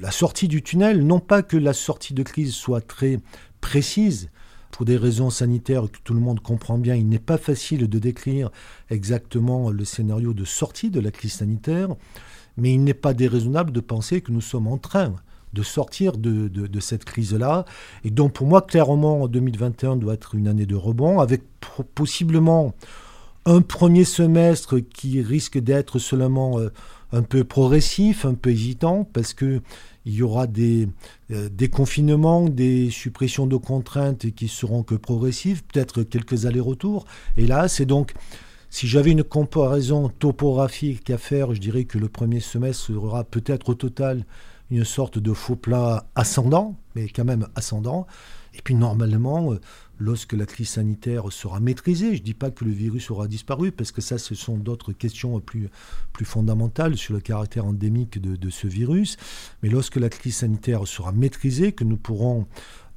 la 0.00 0.12
sortie 0.12 0.46
du 0.46 0.62
tunnel, 0.62 1.04
non 1.04 1.18
pas 1.18 1.42
que 1.42 1.56
la 1.56 1.72
sortie 1.72 2.14
de 2.14 2.22
crise 2.22 2.54
soit 2.54 2.82
très 2.82 3.18
précise, 3.60 4.30
pour 4.70 4.86
des 4.86 4.96
raisons 4.96 5.30
sanitaires 5.30 5.90
que 5.90 5.98
tout 6.04 6.14
le 6.14 6.20
monde 6.20 6.38
comprend 6.38 6.78
bien, 6.78 6.94
il 6.94 7.08
n'est 7.08 7.18
pas 7.18 7.36
facile 7.36 7.88
de 7.88 7.98
décrire 7.98 8.50
exactement 8.90 9.70
le 9.70 9.84
scénario 9.84 10.34
de 10.34 10.44
sortie 10.44 10.90
de 10.90 11.00
la 11.00 11.10
crise 11.10 11.32
sanitaire, 11.32 11.88
mais 12.56 12.72
il 12.74 12.84
n'est 12.84 12.94
pas 12.94 13.12
déraisonnable 13.12 13.72
de 13.72 13.80
penser 13.80 14.20
que 14.20 14.30
nous 14.30 14.40
sommes 14.40 14.68
en 14.68 14.78
train 14.78 15.16
de 15.56 15.62
sortir 15.62 16.12
de, 16.16 16.80
cette 16.80 17.04
crise-là. 17.04 17.64
Et 18.04 18.10
donc 18.10 18.34
pour 18.34 18.46
moi, 18.46 18.62
clairement, 18.62 19.26
2021 19.26 19.96
doit 19.96 20.14
être 20.14 20.34
une 20.34 20.46
année 20.46 20.66
de 20.66 20.76
rebond, 20.76 21.20
avec 21.20 21.42
possiblement 21.94 22.74
un 23.46 23.62
premier 23.62 24.04
semestre 24.04 24.78
qui 24.78 25.22
risque 25.22 25.58
d'être 25.58 25.98
seulement 25.98 26.58
euh, 26.58 26.72
un 27.12 27.22
peu 27.22 27.44
progressif, 27.44 28.24
un 28.24 28.34
peu 28.34 28.50
hésitant, 28.50 29.08
parce 29.12 29.32
que 29.32 29.62
il 30.04 30.14
y 30.14 30.22
aura 30.22 30.46
des, 30.46 30.88
euh, 31.32 31.48
des 31.48 31.68
confinements, 31.68 32.48
des 32.48 32.90
suppressions 32.90 33.46
de 33.46 33.56
contraintes 33.56 34.30
qui 34.32 34.46
seront 34.46 34.84
que 34.84 34.94
progressives, 34.94 35.64
peut-être 35.64 36.04
quelques 36.04 36.46
allers-retours. 36.46 37.06
Et 37.36 37.46
là, 37.46 37.66
c'est 37.66 37.86
donc, 37.86 38.14
si 38.70 38.86
j'avais 38.86 39.10
une 39.10 39.24
comparaison 39.24 40.08
topographique 40.08 41.10
à 41.10 41.18
faire, 41.18 41.54
je 41.54 41.60
dirais 41.60 41.84
que 41.84 41.98
le 41.98 42.08
premier 42.08 42.40
semestre 42.40 42.86
sera 42.86 43.24
peut-être 43.24 43.70
au 43.70 43.74
total 43.74 44.24
une 44.70 44.84
sorte 44.84 45.18
de 45.18 45.32
faux 45.32 45.56
plat 45.56 46.06
ascendant, 46.14 46.76
mais 46.94 47.08
quand 47.08 47.24
même 47.24 47.48
ascendant. 47.54 48.06
Et 48.54 48.62
puis 48.62 48.74
normalement, 48.74 49.52
euh, 49.52 49.60
lorsque 49.98 50.32
la 50.32 50.46
crise 50.46 50.70
sanitaire 50.70 51.30
sera 51.30 51.60
maîtrisée, 51.60 52.14
je 52.14 52.20
ne 52.20 52.24
dis 52.24 52.34
pas 52.34 52.50
que 52.50 52.64
le 52.64 52.70
virus 52.70 53.10
aura 53.10 53.28
disparu, 53.28 53.70
parce 53.70 53.92
que 53.92 54.00
ça, 54.00 54.18
ce 54.18 54.34
sont 54.34 54.56
d'autres 54.56 54.92
questions 54.92 55.38
plus, 55.40 55.68
fondamentales 56.24 56.96
sur 56.96 57.14
le 57.14 57.20
caractère 57.20 57.66
endémique 57.66 58.20
de 58.20 58.50
ce 58.50 58.66
virus, 58.66 59.16
mais 59.62 59.68
lorsque 59.68 59.96
la 59.96 60.08
crise 60.08 60.36
sanitaire 60.36 60.86
sera 60.86 61.12
maîtrisée, 61.12 61.72
que 61.72 61.84
nous 61.84 61.98
pourrons 61.98 62.46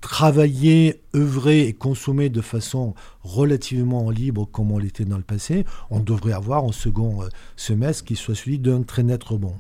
travailler, 0.02 1.02
œuvrer 1.16 1.68
et 1.68 1.74
consommer 1.74 2.30
de 2.30 2.42
façon 2.42 2.94
relativement 3.24 4.10
libre 4.10 4.48
comme 4.52 4.72
on 4.72 4.78
l'était 4.78 5.06
dans 5.06 5.18
le 5.18 5.24
passé, 5.24 5.66
on 5.90 6.00
devrait 6.00 6.34
avoir 6.34 6.64
un 6.64 6.72
second 6.72 7.24
euh, 7.24 7.28
semestre 7.56 8.06
qui 8.06 8.16
soit 8.16 8.36
celui 8.36 8.60
d'un 8.60 8.84
très 8.84 9.04
net 9.04 9.24
rebond. 9.24 9.56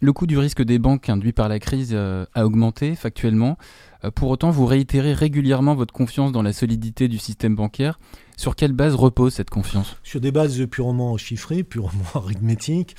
Le 0.00 0.12
coût 0.12 0.26
du 0.26 0.36
risque 0.36 0.62
des 0.62 0.78
banques 0.78 1.08
induit 1.08 1.32
par 1.32 1.48
la 1.48 1.58
crise 1.58 1.92
euh, 1.92 2.26
a 2.34 2.44
augmenté 2.44 2.94
factuellement. 2.94 3.56
Euh, 4.04 4.10
pour 4.10 4.30
autant, 4.30 4.50
vous 4.50 4.66
réitérez 4.66 5.14
régulièrement 5.14 5.74
votre 5.74 5.94
confiance 5.94 6.32
dans 6.32 6.42
la 6.42 6.52
solidité 6.52 7.08
du 7.08 7.18
système 7.18 7.56
bancaire. 7.56 7.98
Sur 8.36 8.56
quelle 8.56 8.72
base 8.72 8.94
repose 8.94 9.34
cette 9.34 9.50
confiance? 9.50 9.96
Sur 10.02 10.20
des 10.20 10.32
bases 10.32 10.66
purement 10.70 11.16
chiffrées, 11.16 11.62
purement 11.62 12.04
arithmétiques. 12.14 12.96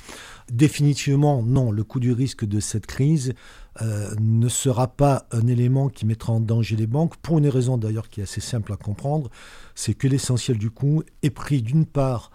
Définitivement, 0.50 1.42
non. 1.42 1.70
Le 1.70 1.84
coût 1.84 2.00
du 2.00 2.12
risque 2.12 2.44
de 2.44 2.60
cette 2.60 2.86
crise 2.86 3.34
euh, 3.82 4.14
ne 4.18 4.48
sera 4.48 4.88
pas 4.88 5.26
un 5.32 5.46
élément 5.46 5.88
qui 5.88 6.06
mettra 6.06 6.32
en 6.32 6.40
danger 6.40 6.76
les 6.76 6.86
banques, 6.86 7.16
pour 7.16 7.38
une 7.38 7.48
raison 7.48 7.76
d'ailleurs 7.76 8.08
qui 8.08 8.20
est 8.20 8.24
assez 8.24 8.40
simple 8.40 8.72
à 8.72 8.76
comprendre, 8.76 9.30
c'est 9.74 9.94
que 9.94 10.08
l'essentiel 10.08 10.58
du 10.58 10.70
coût 10.70 11.02
est 11.22 11.30
pris 11.30 11.62
d'une 11.62 11.84
part 11.84 12.30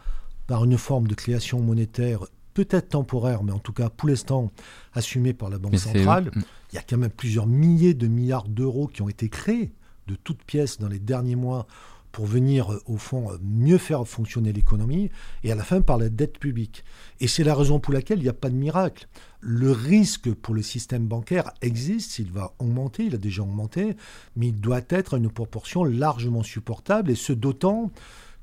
par 0.45 0.65
une 0.65 0.77
forme 0.77 1.07
de 1.07 1.15
création 1.15 1.59
monétaire 1.59 2.25
peut-être 2.53 2.89
temporaire, 2.89 3.43
mais 3.43 3.53
en 3.53 3.59
tout 3.59 3.73
cas 3.73 3.89
pour 3.89 4.09
l'instant 4.09 4.51
assumée 4.93 5.33
par 5.33 5.49
la 5.49 5.57
Banque 5.57 5.77
centrale. 5.77 6.31
Il 6.71 6.75
y 6.75 6.79
a 6.79 6.83
quand 6.83 6.97
même 6.97 7.11
plusieurs 7.11 7.47
milliers 7.47 7.93
de 7.93 8.07
milliards 8.07 8.47
d'euros 8.47 8.87
qui 8.87 9.01
ont 9.01 9.09
été 9.09 9.29
créés 9.29 9.73
de 10.07 10.15
toutes 10.15 10.43
pièces 10.43 10.77
dans 10.79 10.87
les 10.87 10.99
derniers 10.99 11.35
mois 11.35 11.67
pour 12.11 12.25
venir, 12.25 12.77
au 12.87 12.97
fond, 12.97 13.29
mieux 13.41 13.77
faire 13.77 14.05
fonctionner 14.05 14.51
l'économie, 14.51 15.09
et 15.43 15.51
à 15.51 15.55
la 15.55 15.63
fin 15.63 15.81
par 15.81 15.97
la 15.97 16.09
dette 16.09 16.39
publique. 16.39 16.83
Et 17.21 17.27
c'est 17.27 17.43
la 17.43 17.55
raison 17.55 17.79
pour 17.79 17.93
laquelle 17.93 18.19
il 18.19 18.23
n'y 18.23 18.29
a 18.29 18.33
pas 18.33 18.49
de 18.49 18.55
miracle. 18.55 19.07
Le 19.39 19.71
risque 19.71 20.33
pour 20.33 20.53
le 20.53 20.61
système 20.61 21.07
bancaire 21.07 21.51
existe, 21.61 22.19
il 22.19 22.29
va 22.29 22.53
augmenter, 22.59 23.05
il 23.05 23.15
a 23.15 23.17
déjà 23.17 23.43
augmenté, 23.43 23.95
mais 24.35 24.47
il 24.47 24.59
doit 24.59 24.81
être 24.89 25.13
à 25.13 25.17
une 25.17 25.29
proportion 25.29 25.83
largement 25.85 26.43
supportable, 26.43 27.11
et 27.11 27.15
ce 27.15 27.33
d'autant 27.33 27.91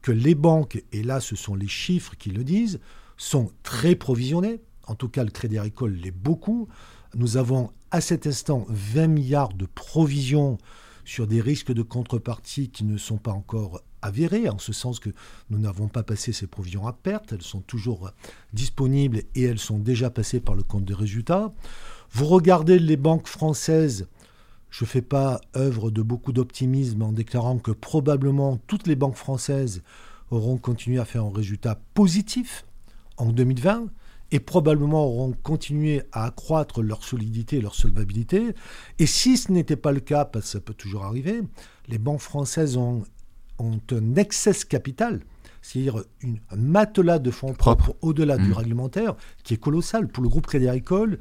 que 0.00 0.12
les 0.12 0.34
banques, 0.34 0.82
et 0.92 1.02
là 1.02 1.20
ce 1.20 1.36
sont 1.36 1.54
les 1.54 1.68
chiffres 1.68 2.14
qui 2.18 2.30
le 2.30 2.44
disent, 2.44 2.80
sont 3.16 3.50
très 3.62 3.96
provisionnés, 3.96 4.60
en 4.86 4.94
tout 4.94 5.08
cas 5.08 5.24
le 5.24 5.30
Crédit 5.30 5.58
Agricole 5.58 5.92
l'est 5.92 6.10
beaucoup. 6.10 6.68
Nous 7.14 7.36
avons 7.36 7.70
à 7.90 8.00
cet 8.00 8.26
instant 8.26 8.66
20 8.68 9.06
milliards 9.08 9.52
de 9.52 9.66
provisions 9.66 10.58
sur 11.04 11.26
des 11.26 11.40
risques 11.40 11.72
de 11.72 11.82
contrepartie 11.82 12.68
qui 12.68 12.84
ne 12.84 12.98
sont 12.98 13.16
pas 13.16 13.30
encore 13.30 13.82
avérés, 14.02 14.48
en 14.48 14.58
ce 14.58 14.72
sens 14.72 15.00
que 15.00 15.10
nous 15.50 15.58
n'avons 15.58 15.88
pas 15.88 16.02
passé 16.02 16.32
ces 16.32 16.46
provisions 16.46 16.86
à 16.86 16.92
perte, 16.92 17.32
elles 17.32 17.42
sont 17.42 17.62
toujours 17.62 18.10
disponibles 18.52 19.22
et 19.34 19.42
elles 19.42 19.58
sont 19.58 19.78
déjà 19.78 20.10
passées 20.10 20.40
par 20.40 20.54
le 20.54 20.62
compte 20.62 20.84
des 20.84 20.94
résultats. 20.94 21.52
Vous 22.12 22.26
regardez 22.26 22.78
les 22.78 22.96
banques 22.96 23.26
françaises, 23.26 24.06
je 24.70 24.84
ne 24.84 24.88
fais 24.88 25.02
pas 25.02 25.40
œuvre 25.56 25.90
de 25.90 26.02
beaucoup 26.02 26.32
d'optimisme 26.32 27.02
en 27.02 27.12
déclarant 27.12 27.58
que 27.58 27.70
probablement 27.70 28.58
toutes 28.66 28.86
les 28.86 28.96
banques 28.96 29.16
françaises 29.16 29.82
auront 30.30 30.58
continué 30.58 30.98
à 30.98 31.06
faire 31.06 31.24
un 31.24 31.32
résultat 31.32 31.80
positif 31.94 32.66
en 33.16 33.32
2020 33.32 33.86
et 34.30 34.40
probablement 34.40 35.06
auront 35.06 35.32
continué 35.42 36.02
à 36.12 36.26
accroître 36.26 36.82
leur 36.82 37.04
solidité 37.04 37.56
et 37.56 37.60
leur 37.60 37.74
solvabilité. 37.74 38.54
Et 38.98 39.06
si 39.06 39.36
ce 39.36 39.52
n'était 39.52 39.76
pas 39.76 39.92
le 39.92 40.00
cas, 40.00 40.24
parce 40.24 40.46
que 40.46 40.50
ça 40.52 40.60
peut 40.60 40.74
toujours 40.74 41.04
arriver, 41.04 41.40
les 41.88 41.98
banques 41.98 42.20
françaises 42.20 42.76
ont, 42.76 43.04
ont 43.58 43.80
un 43.92 44.14
excès 44.16 44.52
capital, 44.68 45.20
c'est-à-dire 45.62 46.02
un 46.22 46.56
matelas 46.56 47.18
de 47.18 47.30
fonds 47.30 47.54
propres 47.54 47.96
au-delà 48.02 48.36
du 48.36 48.50
mmh. 48.50 48.52
réglementaire, 48.52 49.16
qui 49.44 49.54
est 49.54 49.58
colossal. 49.58 50.08
Pour 50.08 50.22
le 50.22 50.28
groupe 50.28 50.46
Crédit 50.46 50.68
Agricole, 50.68 51.18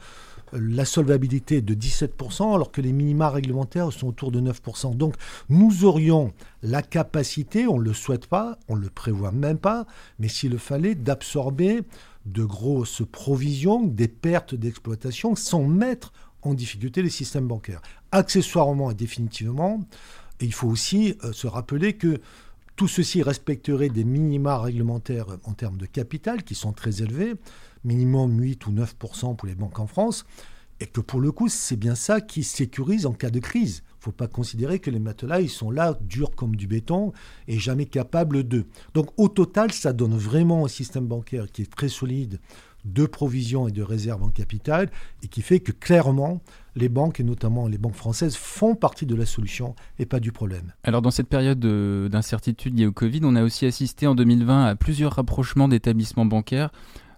la 0.54 0.86
solvabilité 0.86 1.62
de 1.62 1.74
17%, 1.74 2.54
alors 2.54 2.72
que 2.72 2.82
les 2.82 2.94
minima 2.94 3.30
réglementaires 3.30 3.92
sont 3.92 4.08
autour 4.08 4.32
de 4.32 4.40
9%. 4.40 4.96
Donc 4.96 5.16
nous 5.50 5.86
aurions 5.86 6.34
la 6.64 6.82
capacité, 6.82 7.68
on 7.68 7.80
ne 7.80 7.84
le 7.84 7.94
souhaite 7.94 8.28
pas, 8.28 8.58
on 8.68 8.76
ne 8.76 8.82
le 8.82 8.90
prévoit 8.90 9.32
même 9.32 9.58
pas, 9.58 9.86
mais 10.20 10.28
s'il 10.28 10.52
le 10.52 10.58
fallait, 10.58 10.96
d'absorber 10.96 11.82
de 12.26 12.44
grosses 12.44 13.04
provisions, 13.12 13.86
des 13.86 14.08
pertes 14.08 14.56
d'exploitation, 14.56 15.36
sans 15.36 15.64
mettre 15.64 16.12
en 16.42 16.54
difficulté 16.54 17.02
les 17.02 17.10
systèmes 17.10 17.48
bancaires. 17.48 17.82
Accessoirement 18.12 18.92
et 18.92 18.96
définitivement, 18.96 19.82
il 20.40 20.54
faut 20.54 20.68
aussi 20.68 21.16
euh, 21.24 21.34
se 21.34 21.48
rappeler 21.48 21.94
que 21.94 22.20
tout 22.78 22.88
ceci 22.88 23.24
respecterait 23.24 23.90
des 23.90 24.04
minima 24.04 24.60
réglementaires 24.60 25.26
en 25.46 25.54
termes 25.54 25.78
de 25.78 25.88
capital 25.88 26.44
qui 26.44 26.54
sont 26.54 26.74
très 26.74 27.02
élevés, 27.02 27.34
minimum 27.84 28.40
8 28.40 28.68
ou 28.68 28.72
9 28.72 28.96
pour 28.96 29.16
les 29.46 29.56
banques 29.56 29.80
en 29.80 29.88
France, 29.88 30.26
et 30.80 30.86
que 30.86 31.02
pour 31.02 31.20
le 31.20 31.32
coup, 31.32 31.50
c'est 31.50 31.76
bien 31.76 31.96
ça 31.96 32.22
qui 32.22 32.44
sécurise 32.44 33.08
en 33.08 33.14
cas 33.14 33.32
de 33.32 33.40
crise. 33.40 33.82
Il 33.84 33.98
ne 33.98 34.04
faut 34.04 34.12
pas 34.12 34.28
considérer 34.28 34.78
que 34.78 34.92
les 34.92 35.00
matelas, 35.00 35.42
ils 35.42 35.50
sont 35.50 35.72
là, 35.72 35.98
durs 36.02 36.36
comme 36.36 36.56
du 36.56 36.68
béton, 36.68 37.14
et 37.48 37.58
jamais 37.58 37.88
capables 37.88 38.44
d'eux. 38.44 38.68
Donc 38.94 39.10
au 39.18 39.28
total, 39.28 39.72
ça 39.72 39.92
donne 39.92 40.16
vraiment 40.16 40.64
un 40.64 40.70
système 40.70 41.08
bancaire 41.08 41.52
qui 41.52 41.64
est 41.64 41.76
très 41.76 41.90
solide, 41.90 42.40
de 42.86 43.06
provisions 43.06 43.68
et 43.68 43.72
de 43.72 43.82
réserves 43.82 44.24
en 44.24 44.30
capital, 44.30 44.90
et 45.24 45.28
qui 45.28 45.42
fait 45.42 45.60
que 45.60 45.72
clairement, 45.72 46.42
les 46.76 46.90
banques, 46.90 47.20
et 47.20 47.24
notamment 47.24 47.68
les 47.68 47.78
banques 47.78 47.96
françaises, 47.96 48.36
font 48.36 48.76
partie 48.76 49.06
de 49.06 49.16
la 49.16 49.26
solution 49.26 49.76
et 50.00 50.06
pas 50.06 50.20
du 50.20 50.32
problème. 50.32 50.74
Alors 50.84 51.02
dans 51.02 51.12
cette 51.12 51.28
période 51.28 51.60
d'incertitude 51.60 52.78
liée 52.78 52.86
au 52.86 52.92
Covid, 52.92 53.22
on 53.24 53.36
a 53.36 53.44
aussi 53.44 53.66
assisté 53.66 54.08
en 54.08 54.16
2020 54.16 54.66
à 54.66 54.76
plusieurs 54.76 55.14
rapprochements 55.14 55.68
d'établissements 55.68 56.26
bancaires. 56.26 56.72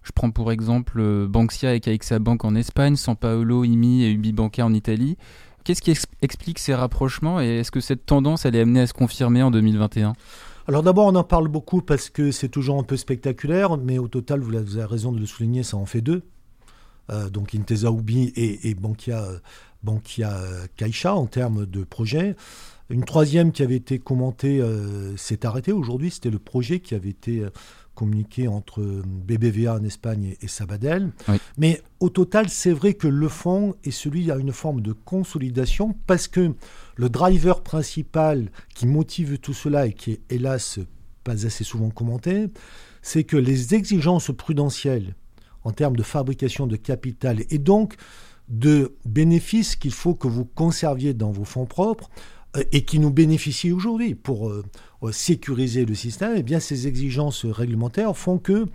Je 0.03 0.11
prends 0.13 0.31
pour 0.31 0.51
exemple 0.51 0.99
euh, 0.99 1.27
Bankia 1.27 1.75
et 1.75 1.81
CaixaBank 1.81 2.39
Bank 2.41 2.45
en 2.45 2.55
Espagne, 2.55 2.95
San 2.95 3.15
Paolo, 3.15 3.65
IMI 3.65 4.05
et 4.05 4.11
Ubibanca 4.11 4.65
en 4.65 4.73
Italie. 4.73 5.17
Qu'est-ce 5.65 5.81
qui 5.81 5.93
explique 6.21 6.57
ces 6.57 6.73
rapprochements 6.73 7.41
et 7.41 7.59
est-ce 7.59 7.69
que 7.69 7.81
cette 7.81 8.05
tendance 8.05 8.45
elle 8.45 8.55
est 8.55 8.61
amenée 8.61 8.79
à 8.79 8.87
se 8.87 8.93
confirmer 8.93 9.43
en 9.43 9.51
2021 9.51 10.13
alors 10.69 10.83
d'abord, 10.83 11.07
on 11.07 11.15
en 11.15 11.23
parle 11.23 11.47
beaucoup 11.47 11.81
parce 11.81 12.11
que 12.11 12.29
c'est 12.29 12.47
toujours 12.47 12.77
un 12.77 12.83
peu 12.83 12.95
spectaculaire, 12.95 13.75
mais 13.75 13.97
au 13.97 14.07
total, 14.07 14.41
vous 14.41 14.53
avez 14.53 14.85
raison 14.85 15.11
de 15.11 15.19
le 15.19 15.25
souligner, 15.25 15.63
ça 15.63 15.77
en 15.77 15.87
fait 15.87 16.01
deux. 16.01 16.21
Euh, 17.09 17.27
donc 17.31 17.55
Intesa 17.55 17.89
Ubi 17.89 18.31
et, 18.35 18.75
Bankia, 18.75 19.25
Bankia 19.81 20.31
euh, 20.31 20.67
Caixa 20.77 21.15
en 21.15 21.25
termes 21.25 21.65
de 21.65 21.83
projet. 21.83 22.35
Une 22.91 23.03
troisième 23.03 23.51
qui 23.51 23.63
avait 23.63 23.77
été 23.77 23.97
commentée 23.97 24.61
euh, 24.61 25.17
s'est 25.17 25.43
arrêtée 25.43 25.71
aujourd'hui, 25.71 26.11
c'était 26.11 26.29
le 26.29 26.37
projet 26.37 26.81
qui 26.81 26.93
avait 26.93 27.09
été 27.09 27.43
communiqué 27.95 28.47
entre 28.47 28.83
BBVA 29.05 29.73
en 29.73 29.83
Espagne 29.83 30.35
et, 30.39 30.47
Sabadell. 30.47 31.11
Mais 31.57 31.81
au 31.99 32.09
total, 32.09 32.47
c'est 32.47 32.73
vrai 32.73 32.93
que 32.93 33.07
le 33.07 33.27
fonds 33.27 33.73
est 33.83 33.91
celui 33.91 34.29
à 34.29 34.35
une 34.35 34.53
forme 34.53 34.81
de 34.81 34.93
consolidation 34.93 35.95
parce 36.05 36.27
que 36.27 36.53
le 36.99 37.09
driver 37.09 37.61
principal 37.61 38.51
qui 38.75 38.85
motive 38.85 39.37
tout 39.37 39.53
cela 39.53 39.87
et 39.87 39.93
qui 39.93 40.11
est 40.11 40.21
hélas 40.29 40.79
pas 41.23 41.45
assez 41.45 41.63
souvent 41.63 41.91
commenté, 41.91 42.47
c'est 43.01 43.23
que 43.23 43.37
les 43.37 43.73
exigences 43.73 44.31
prudentielles 44.35 45.15
en 45.63 45.71
termes 45.71 45.95
de 45.95 46.03
fabrication 46.03 46.67
de 46.67 46.75
capital 46.75 47.45
et 47.49 47.57
donc 47.57 47.95
de 48.49 48.97
bénéfices 49.05 49.77
qu'il 49.77 49.93
faut 49.93 50.13
que 50.13 50.27
vous 50.27 50.43
conserviez 50.43 51.13
dans 51.13 51.31
vos 51.31 51.45
fonds 51.45 51.65
propres 51.65 52.09
euh, 52.57 52.63
et 52.73 52.83
qui 52.83 52.99
nous 52.99 53.11
bénéficient 53.11 53.71
aujourd'hui 53.71 54.13
pour 54.13 54.49
euh, 54.49 54.65
euh, 55.03 55.13
sécuriser 55.13 55.85
le 55.85 55.95
système, 55.95 56.35
eh 56.35 56.59
ces 56.59 56.85
exigences 56.85 57.45
réglementaires 57.45 58.17
font 58.17 58.39
que 58.39 58.65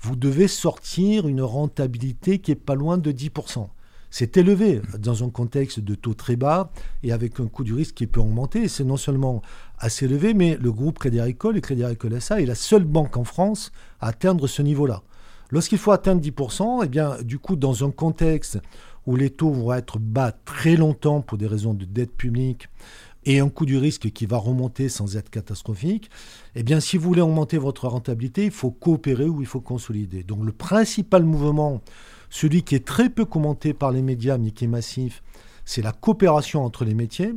vous 0.00 0.16
devez 0.16 0.48
sortir 0.48 1.26
une 1.26 1.40
rentabilité 1.40 2.40
qui 2.40 2.50
est 2.50 2.56
pas 2.56 2.74
loin 2.74 2.98
de 2.98 3.10
10%. 3.10 3.68
C'est 4.10 4.36
élevé 4.36 4.82
dans 4.98 5.24
un 5.24 5.30
contexte 5.30 5.80
de 5.80 5.94
taux 5.94 6.14
très 6.14 6.36
bas 6.36 6.72
et 7.02 7.12
avec 7.12 7.38
un 7.38 7.46
coût 7.46 7.62
du 7.62 7.74
risque 7.74 7.94
qui 7.94 8.06
peut 8.06 8.20
augmenter. 8.20 8.66
C'est 8.66 8.84
non 8.84 8.96
seulement 8.96 9.40
assez 9.78 10.06
élevé, 10.06 10.34
mais 10.34 10.56
le 10.60 10.72
groupe 10.72 10.98
Crédit 10.98 11.20
Agricole 11.20 11.56
et 11.56 11.60
Crédit 11.60 11.84
Agricole 11.84 12.20
SA 12.20 12.40
est 12.40 12.46
la 12.46 12.56
seule 12.56 12.84
banque 12.84 13.16
en 13.16 13.24
France 13.24 13.70
à 14.00 14.08
atteindre 14.08 14.46
ce 14.48 14.62
niveau-là. 14.62 15.02
Lorsqu'il 15.50 15.78
faut 15.78 15.92
atteindre 15.92 16.20
10%, 16.20 16.82
eh 16.84 16.88
bien, 16.88 17.16
du 17.22 17.38
coup, 17.38 17.56
dans 17.56 17.84
un 17.84 17.90
contexte 17.90 18.58
où 19.06 19.16
les 19.16 19.30
taux 19.30 19.50
vont 19.50 19.72
être 19.72 19.98
bas 19.98 20.32
très 20.32 20.76
longtemps 20.76 21.20
pour 21.20 21.38
des 21.38 21.46
raisons 21.46 21.74
de 21.74 21.84
dette 21.84 22.12
publique 22.12 22.68
et 23.24 23.40
un 23.40 23.48
coût 23.48 23.66
du 23.66 23.76
risque 23.76 24.10
qui 24.12 24.26
va 24.26 24.38
remonter 24.38 24.88
sans 24.88 25.16
être 25.16 25.28
catastrophique, 25.28 26.10
eh 26.54 26.62
bien, 26.62 26.80
si 26.80 26.96
vous 26.96 27.08
voulez 27.08 27.20
augmenter 27.20 27.58
votre 27.58 27.86
rentabilité, 27.86 28.46
il 28.46 28.50
faut 28.50 28.70
coopérer 28.70 29.26
ou 29.26 29.40
il 29.40 29.46
faut 29.46 29.60
consolider. 29.60 30.22
Donc, 30.22 30.44
le 30.44 30.52
principal 30.52 31.24
mouvement, 31.24 31.82
celui 32.30 32.62
qui 32.62 32.74
est 32.74 32.86
très 32.86 33.10
peu 33.10 33.24
commenté 33.24 33.74
par 33.74 33.90
les 33.90 34.02
médias, 34.02 34.38
mais 34.38 34.52
qui 34.52 34.64
est 34.64 34.68
massif, 34.68 35.22
c'est 35.64 35.82
la 35.82 35.92
coopération 35.92 36.64
entre 36.64 36.84
les 36.84 36.94
métiers, 36.94 37.34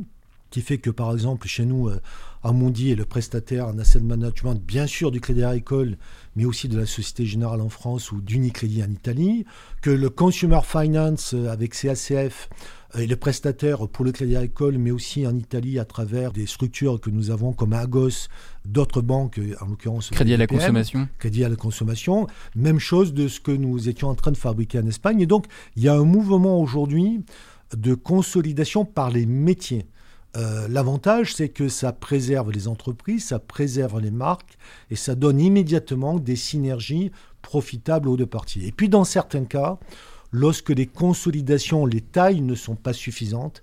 qui 0.54 0.60
fait 0.60 0.78
que, 0.78 0.90
par 0.90 1.12
exemple, 1.12 1.48
chez 1.48 1.66
nous, 1.66 1.88
euh, 1.88 2.00
Amundi 2.44 2.92
est 2.92 2.94
le 2.94 3.04
prestataire 3.04 3.66
en 3.66 3.76
asset 3.80 3.98
management, 3.98 4.54
bien 4.54 4.86
sûr, 4.86 5.10
du 5.10 5.20
Crédit 5.20 5.42
Agricole, 5.42 5.96
mais 6.36 6.44
aussi 6.44 6.68
de 6.68 6.78
la 6.78 6.86
Société 6.86 7.26
Générale 7.26 7.60
en 7.60 7.68
France 7.68 8.12
ou 8.12 8.20
d'Unicredit 8.20 8.84
en 8.84 8.90
Italie, 8.92 9.46
que 9.82 9.90
le 9.90 10.10
Consumer 10.10 10.60
Finance 10.62 11.34
euh, 11.34 11.48
avec 11.48 11.74
CACF 11.74 12.48
euh, 12.94 13.00
est 13.00 13.08
le 13.08 13.16
prestataire 13.16 13.88
pour 13.88 14.04
le 14.04 14.12
Crédit 14.12 14.36
Agricole, 14.36 14.78
mais 14.78 14.92
aussi 14.92 15.26
en 15.26 15.34
Italie 15.34 15.80
à 15.80 15.84
travers 15.84 16.30
des 16.30 16.46
structures 16.46 17.00
que 17.00 17.10
nous 17.10 17.32
avons 17.32 17.52
comme 17.52 17.72
Agos, 17.72 18.28
d'autres 18.64 19.02
banques, 19.02 19.40
euh, 19.40 19.56
en 19.60 19.66
l'occurrence 19.66 20.10
Crédit 20.10 20.34
à 20.34 20.36
la 20.36 20.46
consommation. 20.46 21.08
Crédit 21.18 21.44
à 21.44 21.48
la 21.48 21.56
consommation. 21.56 22.28
Même 22.54 22.78
chose 22.78 23.12
de 23.12 23.26
ce 23.26 23.40
que 23.40 23.50
nous 23.50 23.88
étions 23.88 24.08
en 24.08 24.14
train 24.14 24.30
de 24.30 24.36
fabriquer 24.36 24.78
en 24.78 24.86
Espagne. 24.86 25.20
Et 25.20 25.26
donc, 25.26 25.46
il 25.74 25.82
y 25.82 25.88
a 25.88 25.94
un 25.94 26.04
mouvement 26.04 26.60
aujourd'hui 26.60 27.24
de 27.76 27.94
consolidation 27.94 28.84
par 28.84 29.10
les 29.10 29.26
métiers. 29.26 29.86
Euh, 30.36 30.66
l'avantage, 30.68 31.34
c'est 31.34 31.48
que 31.48 31.68
ça 31.68 31.92
préserve 31.92 32.50
les 32.50 32.66
entreprises, 32.66 33.26
ça 33.26 33.38
préserve 33.38 34.00
les 34.00 34.10
marques 34.10 34.58
et 34.90 34.96
ça 34.96 35.14
donne 35.14 35.40
immédiatement 35.40 36.18
des 36.18 36.36
synergies 36.36 37.12
profitables 37.42 38.08
aux 38.08 38.16
deux 38.16 38.26
parties. 38.26 38.66
Et 38.66 38.72
puis 38.72 38.88
dans 38.88 39.04
certains 39.04 39.44
cas, 39.44 39.78
lorsque 40.32 40.70
les 40.70 40.86
consolidations, 40.86 41.86
les 41.86 42.00
tailles 42.00 42.40
ne 42.40 42.54
sont 42.54 42.74
pas 42.74 42.92
suffisantes, 42.92 43.62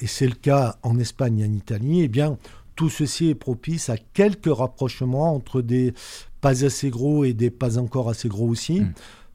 et 0.00 0.06
c'est 0.06 0.26
le 0.26 0.34
cas 0.34 0.76
en 0.82 0.98
Espagne 0.98 1.40
et 1.40 1.46
en 1.46 1.52
Italie, 1.52 2.02
eh 2.02 2.08
bien 2.08 2.38
tout 2.76 2.88
ceci 2.88 3.28
est 3.28 3.34
propice 3.34 3.88
à 3.88 3.96
quelques 3.96 4.52
rapprochements 4.52 5.34
entre 5.34 5.60
des 5.60 5.92
pas 6.40 6.64
assez 6.64 6.90
gros 6.90 7.24
et 7.24 7.32
des 7.32 7.50
pas 7.50 7.78
encore 7.78 8.08
assez 8.08 8.28
gros 8.28 8.48
aussi. 8.48 8.80
Hmm. 8.80 8.92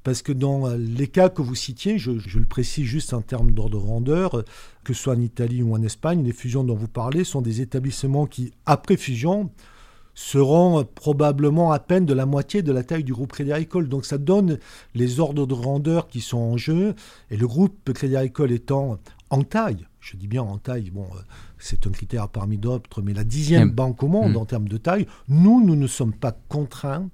Parce 0.07 0.21
que 0.21 0.31
dans 0.31 0.69
les 0.69 1.07
cas 1.07 1.27
que 1.27 1.41
vous 1.41 1.53
citiez, 1.53 1.97
je, 1.97 2.11
le 2.11 2.45
précise 2.45 2.85
juste 2.85 3.13
en 3.13 3.21
termes 3.21 3.51
d'ordre 3.51 3.77
grandeur, 3.77 4.45
que 4.85 4.93
ce 4.93 5.03
soit 5.03 5.15
en 5.15 5.19
Italie 5.19 5.61
ou 5.61 5.73
en 5.73 5.81
Espagne, 5.81 6.23
les 6.23 6.31
fusions 6.31 6.63
dont 6.63 6.75
vous 6.75 6.87
parlez 6.87 7.25
sont 7.25 7.41
des 7.41 7.59
établissements 7.59 8.25
qui, 8.25 8.53
après 8.65 8.95
fusion, 8.95 9.49
seront 10.13 10.85
probablement 10.95 11.73
à 11.73 11.79
peine 11.79 12.05
de 12.05 12.13
la 12.13 12.25
moitié 12.25 12.61
de 12.61 12.71
la 12.71 12.85
taille 12.85 13.03
du 13.03 13.11
groupe 13.11 13.33
Crédit 13.33 13.51
Agricole. 13.51 13.89
Donc 13.89 14.05
ça 14.05 14.17
donne 14.17 14.59
les 14.95 15.19
ordres 15.19 15.45
de 15.45 15.53
grandeur 15.53 16.07
qui 16.07 16.21
sont 16.21 16.37
en 16.37 16.55
jeu. 16.55 16.95
Et 17.29 17.35
le 17.35 17.45
groupe 17.45 17.91
Crédit 17.91 18.15
Agricole 18.15 18.53
étant 18.53 18.99
en 19.29 19.41
taille, 19.43 19.85
je 19.99 20.15
dis 20.15 20.29
bien 20.29 20.41
en 20.41 20.57
taille, 20.57 20.89
bon, 20.89 21.03
euh, 21.17 21.19
c'est 21.59 21.85
un 21.85 21.91
critère 21.91 22.29
parmi 22.29 22.57
d'autres, 22.57 23.01
mais 23.01 23.13
la 23.13 23.25
dixième 23.25 23.71
banque 23.71 24.01
au 24.03 24.07
monde 24.07 24.37
en 24.37 24.45
termes 24.45 24.69
de 24.69 24.77
taille, 24.77 25.05
nous, 25.27 25.61
nous 25.61 25.75
ne 25.75 25.87
sommes 25.87 26.13
pas 26.13 26.31
contraints 26.47 27.09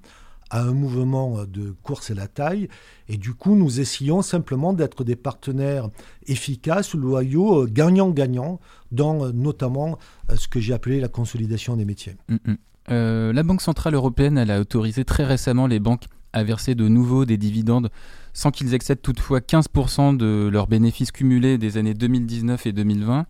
à 0.49 0.61
un 0.61 0.73
mouvement 0.73 1.45
de 1.45 1.73
course 1.83 2.11
à 2.11 2.13
la 2.13 2.27
taille. 2.27 2.69
Et 3.07 3.17
du 3.17 3.33
coup, 3.33 3.55
nous 3.55 3.79
essayons 3.79 4.21
simplement 4.21 4.73
d'être 4.73 5.03
des 5.03 5.15
partenaires 5.15 5.89
efficaces, 6.27 6.93
loyaux, 6.93 7.67
gagnants-gagnants, 7.67 8.59
dans 8.91 9.31
notamment 9.33 9.97
ce 10.35 10.47
que 10.47 10.59
j'ai 10.59 10.73
appelé 10.73 10.99
la 10.99 11.07
consolidation 11.07 11.75
des 11.75 11.85
métiers. 11.85 12.15
Mm, 12.29 12.35
mm. 12.45 12.57
Euh, 12.91 13.31
la 13.31 13.43
Banque 13.43 13.61
Centrale 13.61 13.93
Européenne 13.93 14.37
elle 14.37 14.51
a 14.51 14.59
autorisé 14.59 15.05
très 15.05 15.23
récemment 15.23 15.67
les 15.67 15.79
banques 15.79 16.03
à 16.33 16.43
verser 16.43 16.75
de 16.75 16.87
nouveau 16.87 17.23
des 17.25 17.37
dividendes 17.37 17.89
sans 18.33 18.51
qu'ils 18.51 18.73
excèdent 18.73 19.01
toutefois 19.01 19.39
15% 19.39 20.17
de 20.17 20.49
leurs 20.51 20.67
bénéfices 20.67 21.11
cumulés 21.11 21.57
des 21.57 21.77
années 21.77 21.93
2019 21.93 22.65
et 22.65 22.71
2020 22.73 23.25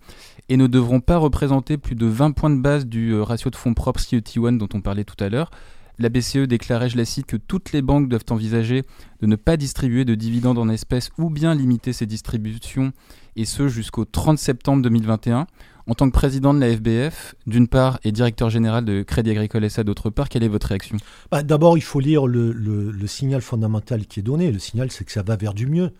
et 0.50 0.58
ne 0.58 0.66
devront 0.68 1.02
pas 1.02 1.18
représenter 1.18 1.78
plus 1.78 1.96
de 1.96 2.06
20 2.06 2.32
points 2.32 2.50
de 2.50 2.62
base 2.62 2.86
du 2.86 3.12
euh, 3.12 3.24
ratio 3.24 3.52
de 3.52 3.56
fonds 3.56 3.74
propres 3.74 4.00
CET1 4.00 4.58
dont 4.58 4.70
on 4.74 4.82
parlait 4.82 5.04
tout 5.04 5.22
à 5.22 5.30
l'heure. 5.30 5.52
La 6.00 6.10
BCE 6.10 6.48
déclarait, 6.48 6.90
je 6.90 6.98
la 6.98 7.06
cite, 7.06 7.28
que 7.28 7.38
toutes 7.38 7.72
les 7.72 7.82
banques 7.82 8.10
doivent 8.10 8.26
envisager 8.30 8.84
de 9.22 9.28
ne 9.28 9.36
pas 9.36 9.58
distribuer 9.58 10.06
de 10.06 10.16
dividendes 10.16 10.58
en 10.58 10.70
espèces 10.70 11.10
ou 11.18 11.30
bien 11.30 11.54
limiter 11.54 11.94
ces 11.94 12.06
distributions, 12.06 12.94
et 13.36 13.46
ce 13.46 13.68
jusqu'au 13.68 14.06
30 14.06 14.38
septembre 14.38 14.82
2021. 14.84 15.48
En 15.86 15.96
tant 15.96 16.08
que 16.08 16.14
président 16.14 16.54
de 16.54 16.60
la 16.60 16.74
FBF, 16.74 17.36
d'une 17.46 17.68
part, 17.68 18.00
et 18.06 18.14
directeur 18.14 18.50
général 18.50 18.86
de 18.86 19.04
Crédit 19.04 19.32
Agricole 19.32 19.70
SA 19.70 19.84
d'autre 19.84 20.10
part, 20.10 20.30
quelle 20.30 20.44
est 20.44 20.48
votre 20.48 20.68
réaction? 20.68 20.96
Bah, 21.30 21.44
D'abord, 21.44 21.78
il 21.78 21.82
faut 21.82 22.00
lire 22.00 22.26
le, 22.26 23.08
signal 23.08 23.42
fondamental 23.42 24.06
qui 24.06 24.22
est 24.22 24.24
donné. 24.24 24.52
Le 24.52 24.60
signal, 24.60 24.92
c'est 24.92 25.04
que 25.04 25.12
ça 25.12 25.24
va 25.24 25.36
vers 25.36 25.54
du 25.54 25.68
mieux, 25.68 25.92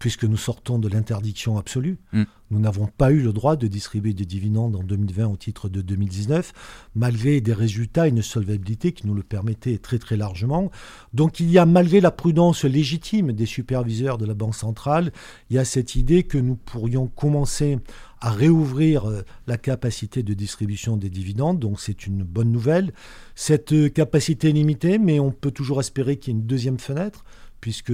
puisque 0.00 0.24
nous 0.24 0.38
sortons 0.38 0.78
de 0.78 0.88
l'interdiction 0.88 1.58
absolue. 1.58 1.98
Mm. 2.12 2.22
Nous 2.50 2.58
n'avons 2.58 2.86
pas 2.86 3.12
eu 3.12 3.20
le 3.20 3.32
droit 3.32 3.54
de 3.54 3.68
distribuer 3.68 4.14
des 4.14 4.24
dividendes 4.24 4.74
en 4.74 4.82
2020 4.82 5.26
au 5.26 5.36
titre 5.36 5.68
de 5.68 5.82
2019, 5.82 6.52
malgré 6.96 7.40
des 7.40 7.52
résultats 7.52 8.08
et 8.08 8.10
une 8.10 8.22
solvabilité 8.22 8.90
qui 8.92 9.06
nous 9.06 9.14
le 9.14 9.22
permettaient 9.22 9.78
très 9.78 9.98
très 9.98 10.16
largement. 10.16 10.72
Donc 11.12 11.38
il 11.38 11.50
y 11.50 11.58
a, 11.58 11.66
malgré 11.66 12.00
la 12.00 12.10
prudence 12.10 12.64
légitime 12.64 13.32
des 13.32 13.46
superviseurs 13.46 14.18
de 14.18 14.24
la 14.24 14.34
Banque 14.34 14.56
centrale, 14.56 15.12
il 15.50 15.56
y 15.56 15.58
a 15.58 15.64
cette 15.64 15.94
idée 15.94 16.24
que 16.24 16.38
nous 16.38 16.56
pourrions 16.56 17.06
commencer 17.06 17.78
à 18.22 18.30
réouvrir 18.30 19.08
euh, 19.08 19.22
la 19.46 19.58
capacité 19.58 20.22
de 20.22 20.34
distribution 20.34 20.96
des 20.96 21.10
dividendes, 21.10 21.58
donc 21.58 21.80
c'est 21.80 22.06
une 22.06 22.22
bonne 22.22 22.50
nouvelle. 22.50 22.92
Cette 23.34 23.72
euh, 23.72 23.88
capacité 23.88 24.48
est 24.48 24.52
limitée, 24.52 24.98
mais 24.98 25.20
on 25.20 25.30
peut 25.30 25.50
toujours 25.50 25.80
espérer 25.80 26.16
qu'il 26.16 26.32
y 26.32 26.36
ait 26.36 26.40
une 26.40 26.46
deuxième 26.46 26.78
fenêtre, 26.78 27.24
puisque 27.60 27.92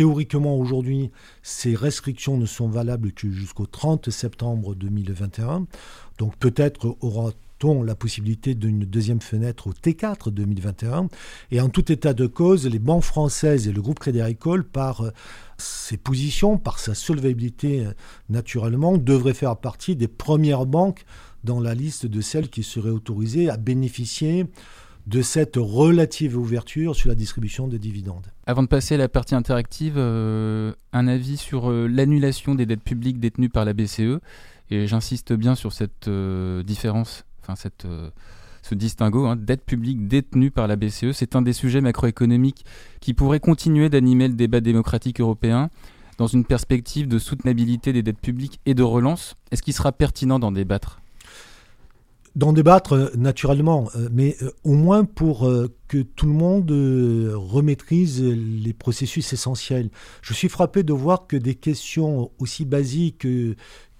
théoriquement 0.00 0.56
aujourd'hui, 0.56 1.10
ces 1.42 1.74
restrictions 1.74 2.38
ne 2.38 2.46
sont 2.46 2.68
valables 2.68 3.12
que 3.12 3.30
jusqu'au 3.30 3.66
30 3.66 4.08
septembre 4.08 4.74
2021. 4.74 5.66
Donc 6.16 6.36
peut-être 6.36 6.96
aura 7.02 7.32
la 7.84 7.94
possibilité 7.94 8.54
d'une 8.54 8.86
deuxième 8.86 9.20
fenêtre 9.20 9.66
au 9.66 9.72
T4 9.72 10.30
2021. 10.30 11.08
Et 11.50 11.60
en 11.60 11.68
tout 11.68 11.92
état 11.92 12.14
de 12.14 12.26
cause, 12.26 12.66
les 12.66 12.78
banques 12.78 13.02
françaises 13.02 13.68
et 13.68 13.72
le 13.72 13.82
groupe 13.82 13.98
Crédit 13.98 14.22
Agricole, 14.22 14.64
par 14.64 15.02
euh, 15.02 15.10
ses 15.58 15.98
positions, 15.98 16.56
par 16.56 16.78
sa 16.78 16.94
solvabilité 16.94 17.84
euh, 17.84 17.92
naturellement, 18.30 18.96
devraient 18.96 19.34
faire 19.34 19.58
partie 19.58 19.96
des 19.96 20.08
premières 20.08 20.64
banques 20.64 21.04
dans 21.44 21.60
la 21.60 21.74
liste 21.74 22.06
de 22.06 22.22
celles 22.22 22.48
qui 22.48 22.62
seraient 22.62 22.88
autorisées 22.88 23.50
à 23.50 23.58
bénéficier 23.58 24.46
de 25.10 25.22
cette 25.22 25.56
relative 25.56 26.38
ouverture 26.38 26.94
sur 26.94 27.08
la 27.08 27.14
distribution 27.14 27.68
des 27.68 27.78
dividendes. 27.78 28.26
Avant 28.46 28.62
de 28.62 28.68
passer 28.68 28.94
à 28.94 28.98
la 28.98 29.08
partie 29.08 29.34
interactive, 29.34 29.94
euh, 29.96 30.72
un 30.92 31.08
avis 31.08 31.36
sur 31.36 31.70
l'annulation 31.70 32.54
des 32.54 32.64
dettes 32.64 32.84
publiques 32.84 33.18
détenues 33.18 33.50
par 33.50 33.64
la 33.64 33.72
BCE. 33.72 34.20
Et 34.72 34.86
j'insiste 34.86 35.32
bien 35.32 35.56
sur 35.56 35.72
cette 35.72 36.08
différence 36.64 37.24
enfin 37.42 37.56
cette, 37.56 37.84
euh, 37.84 38.10
ce 38.62 38.74
distinguo, 38.74 39.26
hein, 39.26 39.36
dette 39.36 39.64
publique 39.64 40.06
détenue 40.06 40.50
par 40.50 40.66
la 40.66 40.76
BCE, 40.76 41.12
c'est 41.12 41.36
un 41.36 41.42
des 41.42 41.52
sujets 41.52 41.80
macroéconomiques 41.80 42.64
qui 43.00 43.14
pourrait 43.14 43.40
continuer 43.40 43.88
d'animer 43.88 44.28
le 44.28 44.34
débat 44.34 44.60
démocratique 44.60 45.20
européen 45.20 45.70
dans 46.18 46.26
une 46.26 46.44
perspective 46.44 47.08
de 47.08 47.18
soutenabilité 47.18 47.92
des 47.92 48.02
dettes 48.02 48.20
publiques 48.20 48.60
et 48.66 48.74
de 48.74 48.82
relance. 48.82 49.36
Est-ce 49.50 49.62
qu'il 49.62 49.72
sera 49.72 49.92
pertinent 49.92 50.38
d'en 50.38 50.52
débattre? 50.52 51.00
D'en 52.36 52.52
débattre, 52.52 52.92
euh, 52.92 53.10
naturellement, 53.16 53.90
euh, 53.96 54.08
mais 54.12 54.36
au 54.62 54.74
moins 54.74 55.04
pour 55.04 55.50
que 55.88 55.98
tout 55.98 56.26
le 56.26 56.32
monde 56.32 56.70
remaîtrise 56.70 58.22
les 58.22 58.72
processus 58.72 59.32
essentiels. 59.32 59.90
Je 60.22 60.32
suis 60.32 60.48
frappé 60.48 60.82
de 60.82 60.92
voir 60.92 61.26
que 61.26 61.36
des 61.36 61.56
questions 61.56 62.30
aussi 62.38 62.64
basiques 62.64 63.26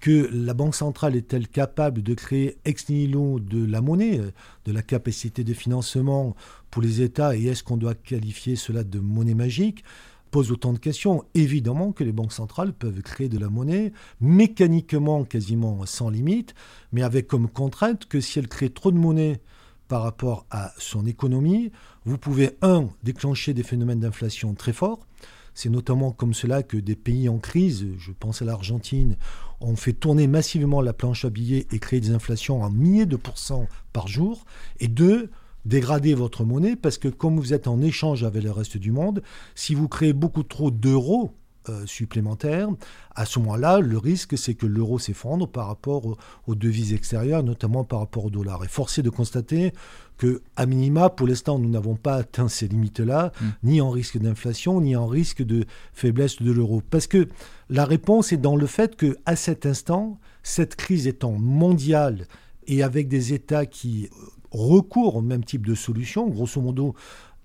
que 0.00 0.28
la 0.32 0.54
Banque 0.54 0.74
centrale 0.74 1.14
est-elle 1.14 1.46
capable 1.46 2.02
de 2.02 2.14
créer 2.14 2.56
ex 2.64 2.88
nihilo 2.88 3.38
de 3.38 3.64
la 3.64 3.80
monnaie, 3.80 4.18
euh, 4.18 4.30
de 4.64 4.72
la 4.72 4.82
capacité 4.82 5.44
de 5.44 5.54
financement 5.54 6.34
pour 6.70 6.82
les 6.82 7.02
États, 7.02 7.36
et 7.36 7.44
est-ce 7.44 7.62
qu'on 7.62 7.76
doit 7.76 7.94
qualifier 7.94 8.56
cela 8.56 8.82
de 8.82 8.98
monnaie 8.98 9.34
magique? 9.34 9.84
Pose 10.30 10.52
autant 10.52 10.72
de 10.72 10.78
questions. 10.78 11.24
Évidemment 11.34 11.92
que 11.92 12.04
les 12.04 12.12
banques 12.12 12.32
centrales 12.32 12.72
peuvent 12.72 13.02
créer 13.02 13.28
de 13.28 13.38
la 13.38 13.48
monnaie 13.48 13.92
mécaniquement 14.20 15.24
quasiment 15.24 15.84
sans 15.86 16.10
limite, 16.10 16.54
mais 16.92 17.02
avec 17.02 17.26
comme 17.26 17.48
contrainte 17.48 18.06
que 18.06 18.20
si 18.20 18.38
elles 18.38 18.48
créent 18.48 18.70
trop 18.70 18.92
de 18.92 18.98
monnaie 18.98 19.40
par 19.88 20.02
rapport 20.02 20.46
à 20.50 20.72
son 20.78 21.04
économie, 21.06 21.72
vous 22.04 22.16
pouvez, 22.16 22.50
un, 22.62 22.88
déclencher 23.02 23.54
des 23.54 23.64
phénomènes 23.64 24.00
d'inflation 24.00 24.54
très 24.54 24.72
forts, 24.72 25.06
c'est 25.52 25.68
notamment 25.68 26.12
comme 26.12 26.32
cela 26.32 26.62
que 26.62 26.76
des 26.76 26.94
pays 26.94 27.28
en 27.28 27.38
crise, 27.38 27.86
je 27.98 28.12
pense 28.12 28.40
à 28.40 28.44
l'Argentine, 28.44 29.16
ont 29.60 29.76
fait 29.76 29.92
tourner 29.92 30.26
massivement 30.26 30.80
la 30.80 30.92
planche 30.92 31.24
à 31.24 31.30
billets 31.30 31.66
et 31.72 31.78
créé 31.78 32.00
des 32.00 32.12
inflations 32.12 32.62
en 32.62 32.70
milliers 32.70 33.06
de 33.06 33.16
pourcents 33.16 33.66
par 33.92 34.08
jour. 34.08 34.44
Et 34.78 34.88
deux, 34.88 35.30
dégrader 35.64 36.14
votre 36.14 36.44
monnaie 36.44 36.76
parce 36.76 36.98
que 36.98 37.08
comme 37.08 37.38
vous 37.38 37.52
êtes 37.52 37.66
en 37.66 37.80
échange 37.80 38.24
avec 38.24 38.42
le 38.42 38.50
reste 38.50 38.76
du 38.76 38.92
monde, 38.92 39.22
si 39.54 39.74
vous 39.74 39.88
créez 39.88 40.12
beaucoup 40.12 40.42
trop 40.42 40.70
d'euros 40.70 41.32
euh, 41.68 41.84
supplémentaires, 41.84 42.68
à 43.14 43.26
ce 43.26 43.38
moment-là, 43.38 43.80
le 43.80 43.98
risque, 43.98 44.38
c'est 44.38 44.54
que 44.54 44.64
l'euro 44.64 44.98
s'effondre 44.98 45.46
par 45.46 45.66
rapport 45.66 46.16
aux, 46.46 46.54
devises 46.54 46.94
extérieures, 46.94 47.42
notamment 47.42 47.84
par 47.84 47.98
rapport 47.98 48.24
au 48.24 48.30
dollar. 48.30 48.64
Et 48.64 48.68
forcé 48.68 49.02
de 49.02 49.10
constater 49.10 49.74
que, 50.16 50.40
à 50.56 50.64
minima, 50.64 51.10
pour 51.10 51.26
l'instant, 51.26 51.58
nous 51.58 51.68
n'avons 51.68 51.96
pas 51.96 52.14
atteint 52.14 52.48
ces 52.48 52.66
limites-là, 52.66 53.32
mm. 53.38 53.46
ni 53.64 53.80
en 53.82 53.90
risque 53.90 54.16
d'inflation, 54.16 54.80
ni 54.80 54.96
en 54.96 55.06
risque 55.06 55.42
de 55.42 55.66
faiblesse 55.92 56.40
de 56.40 56.50
l'euro. 56.50 56.82
Parce 56.88 57.06
que 57.06 57.28
la 57.68 57.84
réponse 57.84 58.32
est 58.32 58.38
dans 58.38 58.56
le 58.56 58.66
fait 58.66 58.96
que, 58.96 59.18
à 59.26 59.36
cet 59.36 59.66
instant, 59.66 60.18
cette 60.42 60.76
crise 60.76 61.06
étant 61.06 61.32
mondiale 61.32 62.26
et 62.66 62.82
avec 62.82 63.06
des 63.08 63.34
États 63.34 63.66
qui 63.66 64.08
recourent 64.50 65.16
au 65.16 65.22
même 65.22 65.44
type 65.44 65.66
de 65.66 65.74
solution, 65.74 66.28
grosso 66.28 66.60
modo, 66.60 66.94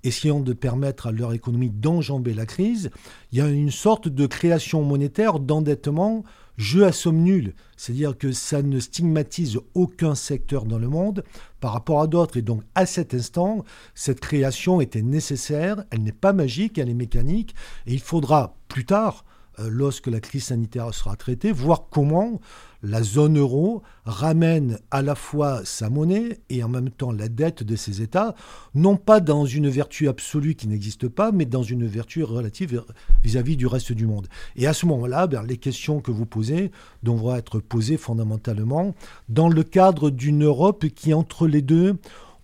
essayant 0.04 0.40
de 0.40 0.54
permettre 0.54 1.08
à 1.08 1.12
leur 1.12 1.34
économie 1.34 1.70
d'enjamber 1.70 2.34
la 2.34 2.46
crise, 2.46 2.92
il 3.32 3.40
y 3.40 3.42
a 3.42 3.48
une 3.48 3.72
sorte 3.72 4.08
de 4.08 4.26
création 4.28 4.84
monétaire, 4.84 5.40
d'endettement, 5.40 6.24
jeu 6.58 6.86
à 6.86 6.92
somme 6.92 7.22
nulle. 7.24 7.54
C'est-à-dire 7.76 8.18
que 8.18 8.32
ça 8.32 8.62
ne 8.62 8.80
stigmatise 8.80 9.60
aucun 9.74 10.16
secteur 10.16 10.66
dans 10.66 10.78
le 10.78 10.88
monde 10.88 11.24
par 11.60 11.74
rapport 11.74 12.02
à 12.02 12.08
d'autres. 12.08 12.38
Et 12.38 12.42
donc, 12.42 12.62
à 12.76 12.86
cet 12.86 13.14
instant, 13.14 13.66
cette 13.94 14.20
création 14.20 14.80
était 14.80 15.02
nécessaire, 15.02 15.84
elle 15.90 16.04
n'est 16.04 16.12
pas 16.12 16.34
magique, 16.34 16.78
elle 16.78 16.90
est 16.90 16.94
mécanique, 16.94 17.56
et 17.88 17.94
il 17.94 18.02
faudra 18.02 18.56
plus 18.68 18.86
tard, 18.86 19.26
euh, 19.60 19.70
lorsque 19.70 20.08
la 20.08 20.20
crise 20.20 20.46
sanitaire 20.46 20.94
sera 20.94 21.16
traitée, 21.16 21.52
voir 21.52 21.88
comment 21.90 22.40
la 22.86 23.02
zone 23.02 23.40
euro 23.40 23.82
ramène 24.06 24.78
à 24.92 25.02
la 25.02 25.16
fois 25.16 25.62
sa 25.66 25.90
monnaie 25.90 26.40
et 26.50 26.64
en 26.64 26.70
même 26.70 26.92
temps 26.92 27.12
la 27.12 27.28
dette 27.28 27.64
de 27.64 27.76
ses 27.76 28.02
États, 28.02 28.36
non 28.76 28.96
pas 28.96 29.20
dans 29.20 29.46
une 29.46 29.70
vertu 29.70 30.08
absolue 30.08 30.54
qui 30.54 30.68
n'existe 30.68 31.08
pas, 31.08 31.32
mais 31.32 31.46
dans 31.46 31.64
une 31.64 31.88
vertu 31.88 32.24
relative 32.24 32.84
vis-à-vis 33.24 33.58
du 33.58 33.66
reste 33.66 33.92
du 33.92 34.06
monde. 34.06 34.28
Et 34.56 34.68
à 34.68 34.74
ce 34.74 34.86
moment-là, 34.86 35.26
ben, 35.26 35.44
les 35.44 35.58
questions 35.58 36.00
que 36.00 36.12
vous 36.12 36.28
posez 36.28 36.72
devront 37.02 37.36
être 37.36 37.60
posées 37.60 37.98
fondamentalement 37.98 38.94
dans 39.30 39.50
le 39.50 39.64
cadre 39.64 40.12
d'une 40.12 40.44
Europe 40.44 40.86
qui, 40.90 41.14
entre 41.14 41.48
les 41.48 41.64
deux, 41.64 41.96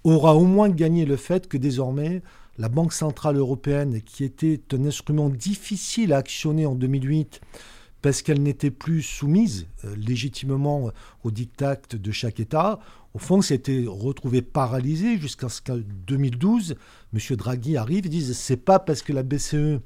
aura 0.03 0.35
au 0.35 0.45
moins 0.45 0.69
gagné 0.69 1.05
le 1.05 1.17
fait 1.17 1.47
que 1.47 1.57
désormais, 1.57 2.23
la 2.57 2.67
Banque 2.67 2.93
Centrale 2.93 3.37
Européenne, 3.37 4.01
qui 4.01 4.23
était 4.23 4.59
un 4.73 4.85
instrument 4.85 5.29
difficile 5.29 6.13
à 6.13 6.17
actionner 6.17 6.65
en 6.65 6.73
2008, 6.73 7.41
parce 8.01 8.21
qu'elle 8.21 8.41
n'était 8.41 8.71
plus 8.71 9.01
soumise 9.01 9.67
euh, 9.85 9.95
légitimement 9.95 10.87
euh, 10.87 10.91
au 11.23 11.31
diktat 11.31 11.77
de 11.91 12.11
chaque 12.11 12.39
État. 12.39 12.79
Au 13.13 13.19
fond, 13.19 13.41
c'était 13.41 13.85
retrouvé 13.87 14.41
paralysé 14.41 15.17
jusqu'à 15.17 15.49
ce 15.49 15.61
qu'en 15.61 15.79
2012, 16.07 16.75
M. 17.13 17.35
Draghi 17.35 17.77
arrive 17.77 18.05
et 18.05 18.09
dise 18.09 18.37
c'est 18.37 18.57
pas 18.57 18.79
parce 18.79 19.01
que 19.01 19.13
la 19.13 19.23
BCE 19.23 19.53
euh, 19.53 19.79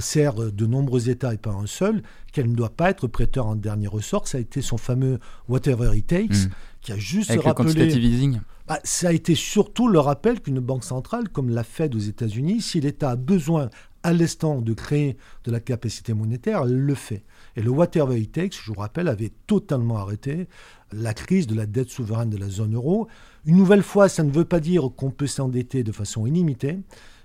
sert 0.00 0.34
de 0.34 0.66
nombreux 0.66 1.08
États 1.08 1.34
et 1.34 1.38
pas 1.38 1.52
un 1.52 1.66
seul 1.66 2.02
qu'elle 2.32 2.50
ne 2.50 2.56
doit 2.56 2.70
pas 2.70 2.90
être 2.90 3.06
prêteur 3.06 3.46
en 3.46 3.56
dernier 3.56 3.88
ressort. 3.88 4.28
Ça 4.28 4.38
a 4.38 4.40
été 4.40 4.62
son 4.62 4.76
fameux 4.76 5.18
whatever 5.48 5.96
it 5.96 6.06
takes, 6.06 6.46
mm 6.46 6.50
qui 6.80 6.92
a 6.92 6.96
juste 6.96 7.30
Avec 7.30 7.44
rappelé. 7.44 7.68
Le 7.68 7.74
quantitative 7.74 8.04
easing. 8.04 8.40
Bah, 8.66 8.78
ça 8.84 9.08
a 9.08 9.12
été 9.12 9.34
surtout 9.34 9.88
le 9.88 9.98
rappel 9.98 10.40
qu'une 10.40 10.60
banque 10.60 10.84
centrale, 10.84 11.28
comme 11.28 11.48
la 11.48 11.64
Fed 11.64 11.94
aux 11.94 11.98
États-Unis, 11.98 12.60
si 12.60 12.80
l'État 12.80 13.10
a 13.10 13.16
besoin 13.16 13.70
à 14.02 14.12
l'instant 14.12 14.60
de 14.60 14.72
créer 14.72 15.16
de 15.44 15.50
la 15.50 15.60
capacité 15.60 16.14
monétaire, 16.14 16.64
le 16.64 16.94
fait. 16.94 17.24
Et 17.56 17.62
le 17.62 17.70
whatever 17.70 18.18
it 18.18 18.32
takes, 18.32 18.54
je 18.62 18.72
vous 18.72 18.80
rappelle, 18.80 19.08
avait 19.08 19.32
totalement 19.46 19.98
arrêté 19.98 20.48
la 20.92 21.14
crise 21.14 21.46
de 21.46 21.54
la 21.54 21.66
dette 21.66 21.90
souveraine 21.90 22.30
de 22.30 22.36
la 22.36 22.48
zone 22.48 22.74
euro. 22.74 23.08
Une 23.44 23.56
nouvelle 23.56 23.82
fois, 23.82 24.08
ça 24.08 24.22
ne 24.22 24.30
veut 24.30 24.44
pas 24.44 24.60
dire 24.60 24.88
qu'on 24.96 25.10
peut 25.10 25.26
s'endetter 25.26 25.82
de 25.82 25.92
façon 25.92 26.26
illimitée, 26.26 26.78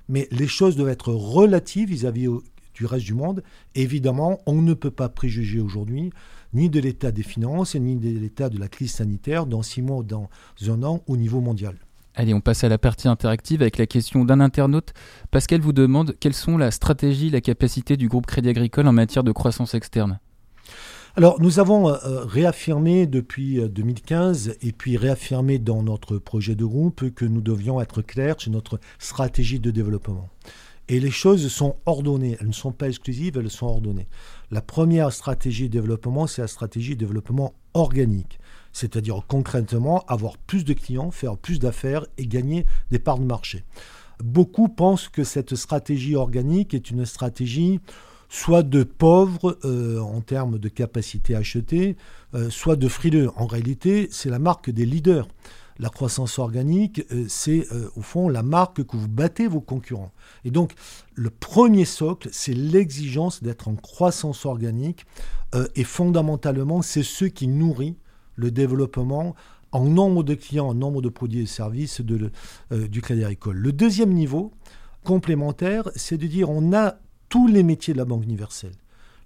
mais 0.10 0.28
les 0.32 0.48
choses 0.48 0.76
doivent 0.76 0.90
être 0.90 1.14
relatives 1.14 1.90
vis-à-vis 1.90 2.28
du 2.74 2.86
reste 2.86 3.06
du 3.06 3.14
monde. 3.14 3.44
évidemment, 3.76 4.42
on 4.48 4.62
ne 4.62 4.74
peut 4.74 4.92
pas 4.92 5.10
préjuger 5.10 5.60
aujourd'hui 5.60 6.12
ni 6.54 6.70
de 6.70 6.80
l'état 6.80 7.12
des 7.12 7.24
finances, 7.24 7.76
ni 7.76 7.96
de 7.96 8.20
l'état 8.20 8.50
de 8.50 8.60
la 8.60 8.68
crise 8.68 8.94
sanitaire 8.94 9.46
dans 9.46 9.62
six 9.62 9.82
mois 9.82 9.98
ou 9.98 10.04
dans 10.04 10.30
un 10.68 10.84
an 10.84 11.04
au 11.08 11.18
niveau 11.18 11.42
mondial. 11.42 11.76
Allez, 12.16 12.34
on 12.34 12.42
passe 12.42 12.64
à 12.64 12.70
la 12.70 12.78
partie 12.78 13.08
interactive 13.08 13.62
avec 13.62 13.78
la 13.78 13.88
question 13.88 14.24
d'un 14.24 14.40
internaute. 14.40 14.94
Pascal 15.32 15.62
vous 15.62 15.74
demande 15.74 16.16
quelles 16.20 16.36
sont 16.36 16.58
la 16.58 16.70
stratégie, 16.70 17.32
la 17.32 17.42
capacité 17.42 17.98
du 17.98 18.08
groupe 18.08 18.28
Crédit 18.28 18.50
Agricole 18.50 18.88
en 18.88 18.94
matière 18.94 19.24
de 19.24 19.32
croissance 19.32 19.74
externe? 19.74 20.20
Alors, 21.16 21.40
nous 21.42 21.60
avons 21.60 21.90
euh, 21.90 22.26
réaffirmé 22.26 23.06
depuis 23.08 23.60
2015 23.68 24.50
euh, 24.50 24.54
et 24.62 24.72
puis 24.72 24.98
réaffirmé 24.98 25.60
dans 25.60 25.84
notre 25.84 26.18
projet 26.18 26.56
de 26.56 26.66
groupe 26.66 27.10
que 27.12 27.26
nous 27.26 27.42
devions 27.42 27.82
être 27.82 28.02
clairs 28.02 28.36
sur 28.40 28.52
notre 28.52 28.80
stratégie 29.00 29.60
de 29.60 29.72
développement. 29.72 30.30
Et 30.90 31.00
les 31.00 31.12
choses 31.12 31.48
sont 31.48 31.78
ordonnées, 31.86 32.38
elles 32.40 32.48
ne 32.48 32.54
sont 32.54 32.72
pas 32.72 32.90
exclusives, 32.90 33.38
elles 33.38 33.50
sont 33.50 33.68
ordonnées. 33.68 34.08
La 34.52 34.62
première 34.62 35.14
stratégie 35.14 35.70
de 35.70 35.74
développement, 35.74 36.28
c'est 36.28 36.42
la 36.42 36.48
stratégie 36.48 36.96
de 36.96 37.06
développement 37.06 37.54
organique, 37.74 38.40
c'est-à-dire 38.74 39.22
concrètement 39.28 40.04
avoir 40.08 40.38
plus 40.38 40.66
de 40.66 40.74
clients, 40.74 41.12
faire 41.12 41.38
plus 41.38 41.60
d'affaires 41.60 42.06
et 42.18 42.28
gagner 42.28 42.66
des 42.92 43.00
parts 43.00 43.20
de 43.20 43.26
marché. 43.26 43.64
Beaucoup 44.22 44.68
pensent 44.68 45.08
que 45.10 45.24
cette 45.24 45.56
stratégie 45.56 46.16
organique 46.16 46.74
est 46.74 46.92
une 46.92 47.06
stratégie 47.06 47.80
soit 48.34 48.64
de 48.64 48.84
pauvres 48.84 49.60
euh, 49.64 50.00
en 50.00 50.22
termes 50.22 50.58
de 50.58 50.68
capacité 50.68 51.36
à 51.36 51.42
euh, 51.42 52.50
soit 52.50 52.76
de 52.76 52.88
frileux. 52.88 53.30
En 53.36 53.46
réalité, 53.46 54.08
c'est 54.12 54.30
la 54.30 54.40
marque 54.40 54.72
des 54.72 54.88
leaders. 54.88 55.28
La 55.78 55.90
croissance 55.90 56.40
organique, 56.40 57.06
euh, 57.12 57.26
c'est 57.28 57.68
au 57.96 58.02
fond 58.02 58.30
la 58.30 58.42
marque 58.42 58.84
que 58.86 58.98
vous 58.98 59.08
battez 59.08 59.48
vos 59.48 59.62
concurrents. 59.62 60.12
Et 60.46 60.52
donc, 60.52 60.74
le 61.14 61.30
premier 61.30 61.86
socle, 61.86 62.30
c'est 62.32 62.54
l'exigence 62.54 63.44
d'être 63.44 63.68
en 63.68 63.76
croissance 63.76 64.46
organique. 64.46 65.06
et 65.76 65.84
fondamentalement, 65.84 66.82
c'est 66.82 67.04
ce 67.04 67.26
qui 67.26 67.48
nourrit 67.48 67.96
le 68.36 68.52
développement 68.52 69.36
en 69.72 69.86
nombre 69.86 70.24
de 70.24 70.36
clients, 70.36 70.68
en 70.68 70.74
nombre 70.76 71.02
de 71.02 71.10
produits 71.10 71.42
et 71.42 71.46
services 71.46 72.02
de, 72.02 72.32
du 72.72 73.02
Crédit 73.02 73.24
Agricole. 73.24 73.58
Le 73.58 73.72
deuxième 73.72 74.14
niveau, 74.14 74.52
complémentaire, 75.04 75.90
c'est 75.96 76.18
de 76.18 76.28
dire 76.28 76.50
on 76.50 76.74
a 76.74 76.96
tous 77.30 77.48
les 77.48 77.64
métiers 77.64 77.94
de 77.94 78.00
la 78.00 78.06
Banque 78.06 78.24
universelle. 78.24 78.74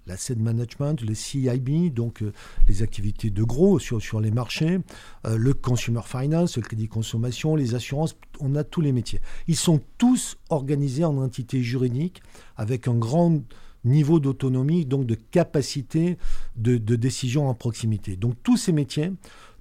L'asset 0.06 0.36
management, 0.36 1.02
le 1.02 1.14
CIB, 1.14 1.90
donc 1.92 2.22
euh, 2.22 2.32
les 2.66 2.82
activités 2.82 3.28
de 3.28 3.42
gros 3.42 3.78
sur, 3.78 4.00
sur 4.00 4.20
les 4.20 4.30
marchés, 4.30 4.78
euh, 5.26 5.36
le 5.36 5.52
consumer 5.52 6.00
finance, 6.02 6.56
le 6.56 6.62
crédit 6.62 6.88
consommation, 6.88 7.56
les 7.56 7.74
assurances, 7.74 8.16
on 8.40 8.54
a 8.54 8.64
tous 8.64 8.80
les 8.80 8.92
métiers. 8.92 9.20
Ils 9.48 9.56
sont 9.56 9.82
tous 9.98 10.38
organisés 10.48 11.04
en 11.04 11.18
entités 11.18 11.62
juridiques 11.62 12.22
avec 12.56 12.88
un 12.88 12.94
grand 12.94 13.42
niveau 13.88 14.20
d'autonomie, 14.20 14.84
donc 14.84 15.06
de 15.06 15.14
capacité 15.14 16.18
de, 16.56 16.76
de 16.76 16.96
décision 16.96 17.48
en 17.48 17.54
proximité. 17.54 18.16
Donc 18.16 18.34
tous 18.42 18.56
ces 18.56 18.72
métiers 18.72 19.12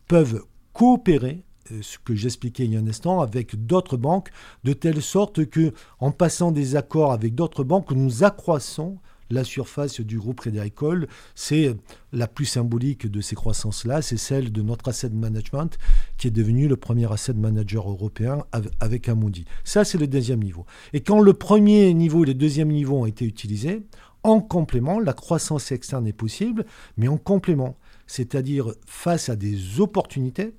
peuvent 0.07 0.43
coopérer 0.73 1.43
euh, 1.71 1.79
ce 1.81 1.97
que 1.97 2.15
j'expliquais 2.15 2.65
il 2.65 2.73
y 2.73 2.77
a 2.77 2.79
un 2.79 2.87
instant, 2.87 3.21
avec 3.21 3.65
d'autres 3.65 3.97
banques, 3.97 4.29
de 4.63 4.73
telle 4.73 5.01
sorte 5.01 5.45
que, 5.45 5.73
en 5.99 6.11
passant 6.11 6.51
des 6.51 6.75
accords 6.75 7.11
avec 7.11 7.35
d'autres 7.35 7.63
banques, 7.63 7.91
nous 7.91 8.23
accroissons 8.23 8.99
la 9.29 9.43
surface 9.43 9.99
du 9.99 10.17
groupe 10.17 10.39
Crédit 10.39 10.59
Agricole. 10.59 11.07
C'est 11.35 11.75
la 12.13 12.27
plus 12.27 12.45
symbolique 12.45 13.07
de 13.07 13.21
ces 13.21 13.35
croissances-là, 13.35 14.01
c'est 14.01 14.17
celle 14.17 14.51
de 14.51 14.61
notre 14.61 14.87
asset 14.87 15.09
management, 15.09 15.77
qui 16.17 16.27
est 16.27 16.31
devenu 16.31 16.67
le 16.67 16.77
premier 16.77 17.11
asset 17.11 17.33
manager 17.33 17.89
européen 17.89 18.45
avec 18.79 19.09
Amundi. 19.09 19.45
Ça, 19.63 19.83
c'est 19.83 19.97
le 19.97 20.07
deuxième 20.07 20.41
niveau. 20.41 20.65
Et 20.93 21.01
quand 21.01 21.19
le 21.19 21.33
premier 21.33 21.93
niveau 21.93 22.23
et 22.23 22.27
le 22.27 22.33
deuxième 22.33 22.69
niveau 22.69 22.97
ont 22.99 23.05
été 23.05 23.25
utilisés, 23.25 23.83
en 24.27 24.41
complément, 24.41 24.99
la 24.99 25.13
croissance 25.13 25.71
externe 25.71 26.05
est 26.05 26.13
possible, 26.13 26.65
mais 26.97 27.07
en 27.07 27.17
complément, 27.17 27.77
c'est-à-dire 28.07 28.73
face 28.85 29.29
à 29.29 29.37
des 29.37 29.79
opportunités 29.79 30.53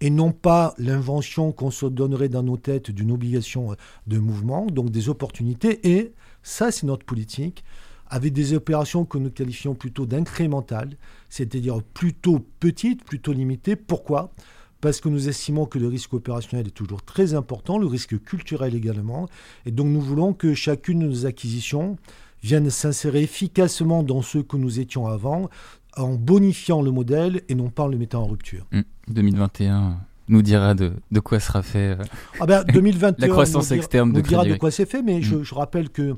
et 0.00 0.10
non 0.10 0.32
pas 0.32 0.74
l'invention 0.76 1.52
qu'on 1.52 1.70
se 1.70 1.86
donnerait 1.86 2.28
dans 2.28 2.42
nos 2.42 2.56
têtes 2.56 2.90
d'une 2.90 3.12
obligation 3.12 3.76
de 4.08 4.18
mouvement, 4.18 4.66
donc 4.66 4.90
des 4.90 5.08
opportunités. 5.08 5.96
Et 5.96 6.14
ça, 6.42 6.72
c'est 6.72 6.84
notre 6.84 7.06
politique, 7.06 7.64
avec 8.08 8.32
des 8.32 8.54
opérations 8.54 9.04
que 9.04 9.18
nous 9.18 9.30
qualifions 9.30 9.76
plutôt 9.76 10.04
d'incrémentales, 10.04 10.96
c'est-à-dire 11.28 11.82
plutôt 11.94 12.44
petites, 12.58 13.04
plutôt 13.04 13.32
limitées. 13.32 13.76
Pourquoi? 13.76 14.32
Parce 14.80 15.00
que 15.00 15.08
nous 15.08 15.28
estimons 15.28 15.66
que 15.66 15.78
le 15.78 15.86
risque 15.86 16.12
opérationnel 16.12 16.66
est 16.66 16.70
toujours 16.70 17.02
très 17.02 17.34
important, 17.34 17.78
le 17.78 17.86
risque 17.86 18.20
culturel 18.22 18.74
également, 18.74 19.28
et 19.64 19.70
donc 19.70 19.86
nous 19.86 20.00
voulons 20.00 20.32
que 20.32 20.54
chacune 20.54 20.98
de 20.98 21.06
nos 21.06 21.24
acquisitions 21.24 21.96
vienne 22.42 22.70
s'insérer 22.70 23.22
efficacement 23.22 24.02
dans 24.02 24.22
ce 24.22 24.38
que 24.38 24.56
nous 24.56 24.80
étions 24.80 25.06
avant, 25.06 25.48
en 25.96 26.14
bonifiant 26.14 26.82
le 26.82 26.90
modèle 26.90 27.42
et 27.48 27.54
non 27.54 27.70
pas 27.70 27.84
en 27.84 27.88
le 27.88 27.96
mettant 27.96 28.22
en 28.22 28.26
rupture. 28.26 28.66
2021 29.08 29.80
mmh. 29.80 30.00
Nous 30.28 30.42
dira 30.42 30.74
de, 30.74 30.92
de, 31.12 31.20
quoi 31.20 31.38
sera 31.38 31.62
fait 31.62 31.96
euh, 31.98 32.04
ah 32.40 32.46
ben, 32.46 32.64
2021 32.64 33.14
la 33.26 33.28
croissance 33.28 33.70
nous 33.70 33.76
externe 33.76 34.08
nous 34.08 34.16
de 34.16 34.20
dira 34.22 34.42
Crédit 34.42 34.54
de 34.54 34.58
quoi 34.58 34.70
c'est 34.70 34.86
fait, 34.86 35.02
mais 35.02 35.22
je, 35.22 35.36
Mm. 35.36 35.44
je 35.44 35.54
rappelle 35.54 35.90
que 35.90 36.02
euh, 36.02 36.14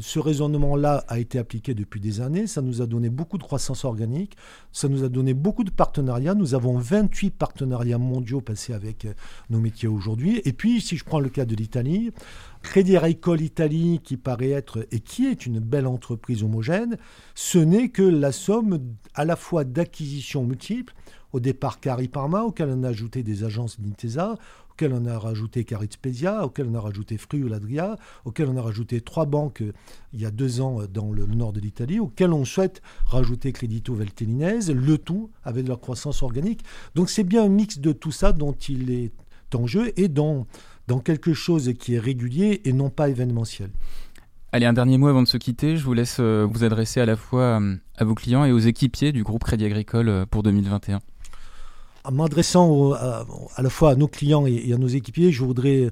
ce 0.00 0.18
raisonnement-là 0.18 1.04
a 1.08 1.18
été 1.18 1.38
appliqué 1.38 1.74
depuis 1.74 2.00
des 2.00 2.20
années. 2.20 2.46
Ça 2.46 2.62
nous 2.62 2.82
a 2.82 2.86
donné 2.86 3.10
beaucoup 3.10 3.38
de 3.38 3.42
croissance 3.42 3.84
organique, 3.84 4.36
ça 4.72 4.88
nous 4.88 5.04
a 5.04 5.08
donné 5.08 5.34
beaucoup 5.34 5.64
de 5.64 5.70
partenariats. 5.70 6.34
Nous 6.34 6.54
avons 6.54 6.78
28 6.78 7.30
partenariats 7.30 7.98
mondiaux 7.98 8.40
passés 8.40 8.72
avec 8.72 9.04
euh, 9.04 9.12
nos 9.50 9.60
métiers 9.60 9.88
aujourd'hui. 9.88 10.40
Et 10.44 10.52
puis, 10.52 10.80
si 10.80 10.96
je 10.96 11.04
prends 11.04 11.20
le 11.20 11.28
cas 11.28 11.44
de 11.44 11.54
l'Italie, 11.54 12.10
Crédit 12.62 12.96
Agricole 12.96 13.40
Italie, 13.40 14.00
qui 14.02 14.16
paraît 14.16 14.50
être 14.50 14.86
et 14.92 15.00
qui 15.00 15.26
est 15.26 15.46
une 15.46 15.58
belle 15.58 15.86
entreprise 15.86 16.42
homogène, 16.42 16.96
ce 17.34 17.58
n'est 17.58 17.88
que 17.88 18.02
la 18.02 18.32
somme 18.32 18.78
à 19.14 19.24
la 19.24 19.36
fois 19.36 19.64
d'acquisitions 19.64 20.44
multiples, 20.44 20.94
au 21.32 21.40
départ 21.40 21.80
Cariparma, 21.80 22.42
auquel 22.42 22.68
on 22.70 22.82
a 22.84 22.88
ajouté 22.88 23.22
des 23.22 23.44
agences 23.44 23.80
d'Intesa, 23.80 24.36
auquel 24.72 24.94
on 24.94 25.06
a 25.06 25.18
rajouté 25.18 25.64
Caritspezia, 25.64 26.44
auquel 26.44 26.66
on 26.68 26.74
a 26.74 26.80
rajouté 26.80 27.18
Friuladria, 27.18 27.98
auquel 28.24 28.48
on 28.48 28.56
a 28.56 28.62
rajouté 28.62 29.00
trois 29.00 29.26
banques 29.26 29.60
euh, 29.60 29.72
il 30.12 30.20
y 30.20 30.26
a 30.26 30.30
deux 30.30 30.60
ans 30.60 30.80
euh, 30.80 30.86
dans 30.86 31.12
le 31.12 31.26
nord 31.26 31.52
de 31.52 31.60
l'Italie, 31.60 32.00
auquel 32.00 32.32
on 32.32 32.44
souhaite 32.44 32.80
rajouter 33.06 33.52
Credito 33.52 33.94
Valtellinese, 33.94 34.70
le 34.70 34.98
tout 34.98 35.30
avec 35.44 35.68
leur 35.68 35.80
croissance 35.80 36.22
organique. 36.22 36.62
Donc 36.94 37.10
c'est 37.10 37.24
bien 37.24 37.44
un 37.44 37.48
mix 37.48 37.78
de 37.78 37.92
tout 37.92 38.12
ça 38.12 38.32
dont 38.32 38.52
il 38.52 38.90
est 38.90 39.12
en 39.54 39.66
jeu 39.66 39.92
et 39.96 40.08
dans, 40.08 40.46
dans 40.88 41.00
quelque 41.00 41.34
chose 41.34 41.72
qui 41.78 41.94
est 41.94 41.98
régulier 41.98 42.62
et 42.64 42.72
non 42.72 42.88
pas 42.88 43.10
événementiel. 43.10 43.70
Allez, 44.52 44.66
un 44.66 44.72
dernier 44.72 44.98
mot 44.98 45.08
avant 45.08 45.22
de 45.22 45.28
se 45.28 45.36
quitter. 45.36 45.76
Je 45.76 45.84
vous 45.84 45.94
laisse 45.94 46.16
euh, 46.20 46.46
vous 46.50 46.64
adresser 46.64 47.00
à 47.00 47.06
la 47.06 47.16
fois 47.16 47.60
à 47.96 48.04
vos 48.04 48.14
clients 48.14 48.44
et 48.44 48.52
aux 48.52 48.58
équipiers 48.58 49.12
du 49.12 49.22
groupe 49.22 49.44
Crédit 49.44 49.66
Agricole 49.66 50.26
pour 50.30 50.42
2021. 50.42 51.00
En 52.04 52.10
m'adressant 52.10 52.94
à, 52.94 53.24
la 53.58 53.70
fois 53.70 53.90
à 53.90 53.94
nos 53.94 54.08
clients 54.08 54.44
et, 54.44 54.72
à 54.72 54.76
nos 54.76 54.88
équipiers, 54.88 55.30
je 55.30 55.44
voudrais 55.44 55.90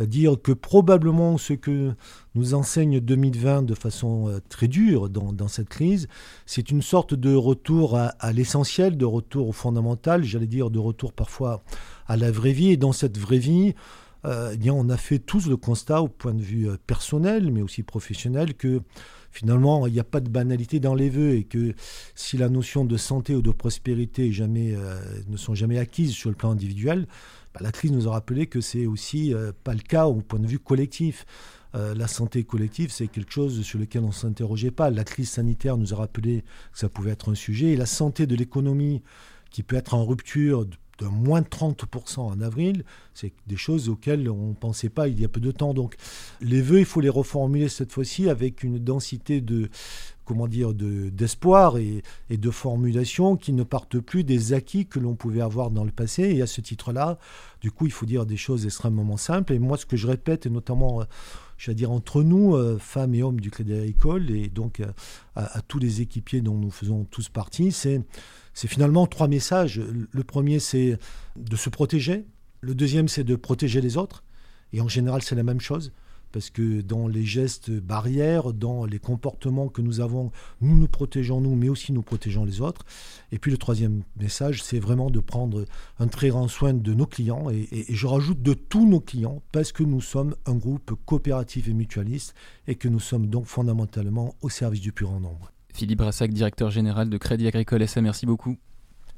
euh, 0.00 0.06
dire 0.06 0.36
que 0.42 0.52
probablement 0.52 1.36
ce 1.36 1.52
que 1.52 1.92
nous 2.34 2.54
enseigne 2.54 2.98
2020 2.98 3.62
de 3.62 3.74
façon 3.74 4.28
euh, 4.28 4.38
très 4.48 4.68
dure 4.68 5.10
dans, 5.10 5.48
cette 5.48 5.68
crise, 5.68 6.08
c'est 6.46 6.70
une 6.70 6.80
sorte 6.80 7.12
de 7.12 7.34
retour 7.34 7.98
à, 7.98 8.32
l'essentiel, 8.32 8.96
de 8.96 9.04
retour 9.04 9.48
au 9.48 9.52
fondamental, 9.52 10.24
j'allais 10.24 10.46
dire 10.46 10.70
de 10.70 10.78
retour 10.78 11.12
parfois 11.12 11.62
à 12.06 12.16
la 12.16 12.30
vraie 12.30 12.52
vie. 12.52 12.70
Et 12.70 12.76
dans 12.78 12.92
cette 12.92 13.18
vraie 13.18 13.38
vie, 13.38 13.74
euh, 14.24 14.52
eh 14.54 14.56
bien, 14.56 14.72
on 14.72 14.88
a 14.88 14.96
fait 14.96 15.18
tous 15.18 15.46
le 15.46 15.58
constat 15.58 16.00
au 16.00 16.08
point 16.08 16.32
de 16.32 16.42
vue 16.42 16.68
personnel, 16.86 17.52
mais 17.52 17.60
aussi 17.60 17.82
professionnel, 17.82 18.54
que 18.54 18.80
finalement, 19.30 19.86
il 19.86 19.92
n'y 19.92 20.00
a 20.00 20.04
pas 20.04 20.20
de 20.20 20.28
banalité 20.28 20.80
dans 20.80 20.94
les 20.94 21.08
vœux 21.08 21.34
et 21.34 21.44
que 21.44 21.74
si 22.14 22.36
la 22.36 22.48
notion 22.48 22.84
de 22.84 22.96
santé 22.96 23.34
ou 23.34 23.42
de 23.42 23.50
prospérité 23.50 24.32
euh, 24.40 25.00
ne 25.28 25.36
sont 25.36 25.54
jamais 25.54 25.78
acquises 25.78 26.12
sur 26.12 26.30
le 26.30 26.36
plan 26.36 26.50
individuel, 26.50 27.06
bah, 27.54 27.60
la 27.62 27.72
crise 27.72 27.92
nous 27.92 28.08
a 28.08 28.12
rappelé 28.12 28.46
que 28.46 28.60
c'est 28.60 28.86
aussi 28.86 29.34
euh, 29.34 29.52
pas 29.64 29.74
le 29.74 29.80
cas 29.80 30.06
au 30.06 30.20
point 30.20 30.38
de 30.38 30.46
vue 30.46 30.58
collectif. 30.58 31.26
Euh, 31.76 31.94
la 31.94 32.08
santé 32.08 32.42
collective, 32.42 32.90
c'est 32.90 33.06
quelque 33.06 33.32
chose 33.32 33.62
sur 33.62 33.78
lequel 33.78 34.02
on 34.02 34.08
ne 34.08 34.12
s'interrogeait 34.12 34.72
pas. 34.72 34.90
La 34.90 35.04
crise 35.04 35.30
sanitaire 35.30 35.76
nous 35.76 35.94
a 35.94 35.96
rappelé 35.96 36.42
que 36.72 36.78
ça 36.78 36.88
pouvait 36.88 37.12
être 37.12 37.30
un 37.30 37.36
sujet. 37.36 37.68
Et 37.68 37.76
la 37.76 37.86
santé 37.86 38.26
de 38.26 38.34
l'économie, 38.34 39.02
qui 39.50 39.62
peut 39.62 39.76
être 39.76 39.94
en 39.94 40.04
rupture 40.04 40.66
de, 41.00 41.04
de 41.04 41.10
moins 41.10 41.40
de 41.40 41.46
30% 41.46 42.20
en 42.20 42.40
avril, 42.40 42.84
c'est 43.14 43.32
des 43.46 43.56
choses 43.56 43.88
auxquelles 43.88 44.28
on 44.28 44.48
ne 44.48 44.54
pensait 44.54 44.88
pas 44.88 45.08
il 45.08 45.20
y 45.20 45.24
a 45.24 45.28
peu 45.28 45.40
de 45.40 45.50
temps. 45.50 45.74
Donc 45.74 45.96
les 46.40 46.62
vœux, 46.62 46.80
il 46.80 46.84
faut 46.84 47.00
les 47.00 47.08
reformuler 47.08 47.68
cette 47.68 47.92
fois-ci 47.92 48.28
avec 48.28 48.62
une 48.62 48.78
densité 48.78 49.40
de 49.40 49.68
comment 50.24 50.46
dire 50.46 50.74
d'espoir 50.74 51.76
et, 51.78 52.02
et, 52.28 52.36
de 52.36 52.50
formulation 52.50 53.36
qui 53.36 53.52
ne 53.52 53.64
partent 53.64 53.98
plus 53.98 54.22
des 54.22 54.52
acquis 54.52 54.86
que 54.86 55.00
l'on 55.00 55.16
pouvait 55.16 55.40
avoir 55.40 55.72
dans 55.72 55.82
le 55.82 55.90
passé. 55.90 56.22
Et 56.22 56.40
à 56.40 56.46
ce 56.46 56.60
titre-là, 56.60 57.18
du 57.60 57.72
coup, 57.72 57.86
il 57.86 57.92
faut 57.92 58.06
dire 58.06 58.26
des 58.26 58.36
choses 58.36 58.64
extrêmement 58.64 59.16
simples. 59.16 59.54
Et 59.54 59.58
moi, 59.58 59.76
ce 59.76 59.86
que 59.86 59.96
je 59.96 60.06
répète, 60.06 60.46
et 60.46 60.50
notamment 60.50 61.02
je 61.60 61.70
veux 61.70 61.74
dire, 61.74 61.90
entre 61.90 62.22
nous, 62.22 62.54
euh, 62.54 62.78
femmes 62.78 63.14
et 63.14 63.22
hommes 63.22 63.38
du 63.38 63.50
Crédit 63.50 63.74
Agricole, 63.74 64.30
et 64.30 64.48
donc 64.48 64.80
euh, 64.80 64.86
à, 65.36 65.60
tous 65.60 65.78
les 65.78 66.00
équipiers 66.00 66.40
dont 66.40 66.54
nous 66.54 66.70
faisons 66.70 67.04
tous 67.10 67.28
partie, 67.28 67.70
c'est 67.70 68.00
finalement 68.54 69.06
trois 69.06 69.28
messages. 69.28 69.80
Le 70.10 70.24
premier, 70.24 70.58
c'est 70.58 70.98
de 71.36 71.56
se 71.56 71.70
protéger. 71.70 72.26
Le 72.60 72.74
deuxième, 72.74 73.08
c'est 73.08 73.24
de 73.24 73.36
protéger 73.36 73.80
les 73.80 73.96
autres. 73.96 74.22
Et 74.72 74.80
en 74.80 74.88
général, 74.88 75.22
c'est 75.22 75.34
la 75.34 75.42
même 75.42 75.60
chose 75.60 75.92
parce 76.32 76.50
que 76.50 76.80
dans 76.80 77.08
les 77.08 77.24
gestes 77.24 77.70
barrières, 77.70 78.52
dans 78.52 78.84
les 78.84 78.98
comportements 78.98 79.68
que 79.68 79.82
nous 79.82 80.00
avons, 80.00 80.30
nous 80.60 80.76
nous 80.76 80.88
protégeons 80.88 81.40
nous, 81.40 81.54
mais 81.56 81.68
aussi 81.68 81.92
nous 81.92 82.02
protégeons 82.02 82.44
les 82.44 82.60
autres. 82.60 82.84
Et 83.32 83.38
puis 83.38 83.50
le 83.50 83.58
troisième 83.58 84.02
message, 84.16 84.62
c'est 84.62 84.78
vraiment 84.78 85.10
de 85.10 85.20
prendre 85.20 85.64
un 85.98 86.08
très 86.08 86.28
grand 86.28 86.48
soin 86.48 86.72
de 86.72 86.94
nos 86.94 87.06
clients, 87.06 87.50
et, 87.50 87.86
je 87.88 88.06
rajoute 88.06 88.42
de 88.42 88.54
tous 88.54 88.86
nos 88.86 89.00
clients, 89.00 89.42
parce 89.52 89.72
que 89.72 89.82
nous 89.82 90.00
sommes 90.00 90.34
un 90.46 90.54
groupe 90.54 90.92
coopératif 91.04 91.68
et 91.68 91.72
mutualiste, 91.72 92.34
et 92.66 92.76
que 92.76 92.88
nous 92.88 93.00
sommes 93.00 93.26
donc 93.26 93.46
fondamentalement 93.46 94.34
au 94.42 94.48
service 94.48 94.80
du 94.80 94.92
plus 94.92 95.06
grand 95.06 95.20
nombre. 95.20 95.52
Philippe 95.72 95.98
Brassac, 95.98 96.32
directeur 96.32 96.70
général 96.70 97.08
de 97.08 97.18
Crédit 97.18 97.46
Agricole 97.46 97.86
SA, 97.86 98.00
merci 98.00 98.26
beaucoup. 98.26 98.56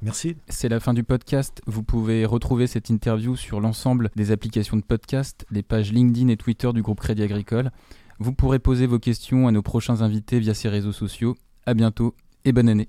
Merci. 0.02 0.36
C'est 0.48 0.68
la 0.68 0.80
fin 0.80 0.94
du 0.94 1.04
podcast. 1.04 1.62
Vous 1.66 1.84
pouvez 1.84 2.24
retrouver 2.24 2.66
cette 2.66 2.90
interview 2.90 3.36
sur 3.36 3.60
l'ensemble 3.60 4.10
des 4.16 4.32
applications 4.32 4.76
de 4.76 4.82
podcast, 4.82 5.46
les 5.50 5.62
pages 5.62 5.92
LinkedIn 5.92 6.28
et 6.28 6.36
Twitter 6.36 6.72
du 6.72 6.82
groupe 6.82 7.00
Crédit 7.00 7.22
Agricole. 7.22 7.70
Vous 8.18 8.32
pourrez 8.32 8.58
poser 8.58 8.86
vos 8.86 8.98
questions 8.98 9.46
à 9.46 9.52
nos 9.52 9.62
prochains 9.62 10.02
invités 10.02 10.40
via 10.40 10.54
ces 10.54 10.68
réseaux 10.68 10.92
sociaux. 10.92 11.36
À 11.66 11.74
bientôt 11.74 12.14
et 12.44 12.52
bonne 12.52 12.68
année. 12.68 12.88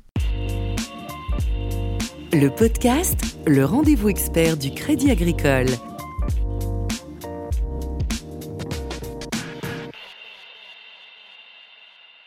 Le 2.33 2.49
podcast, 2.49 3.37
le 3.45 3.63
rendez-vous 3.63 4.09
expert 4.09 4.57
du 4.57 4.71
Crédit 4.71 5.11
Agricole. 5.11 5.67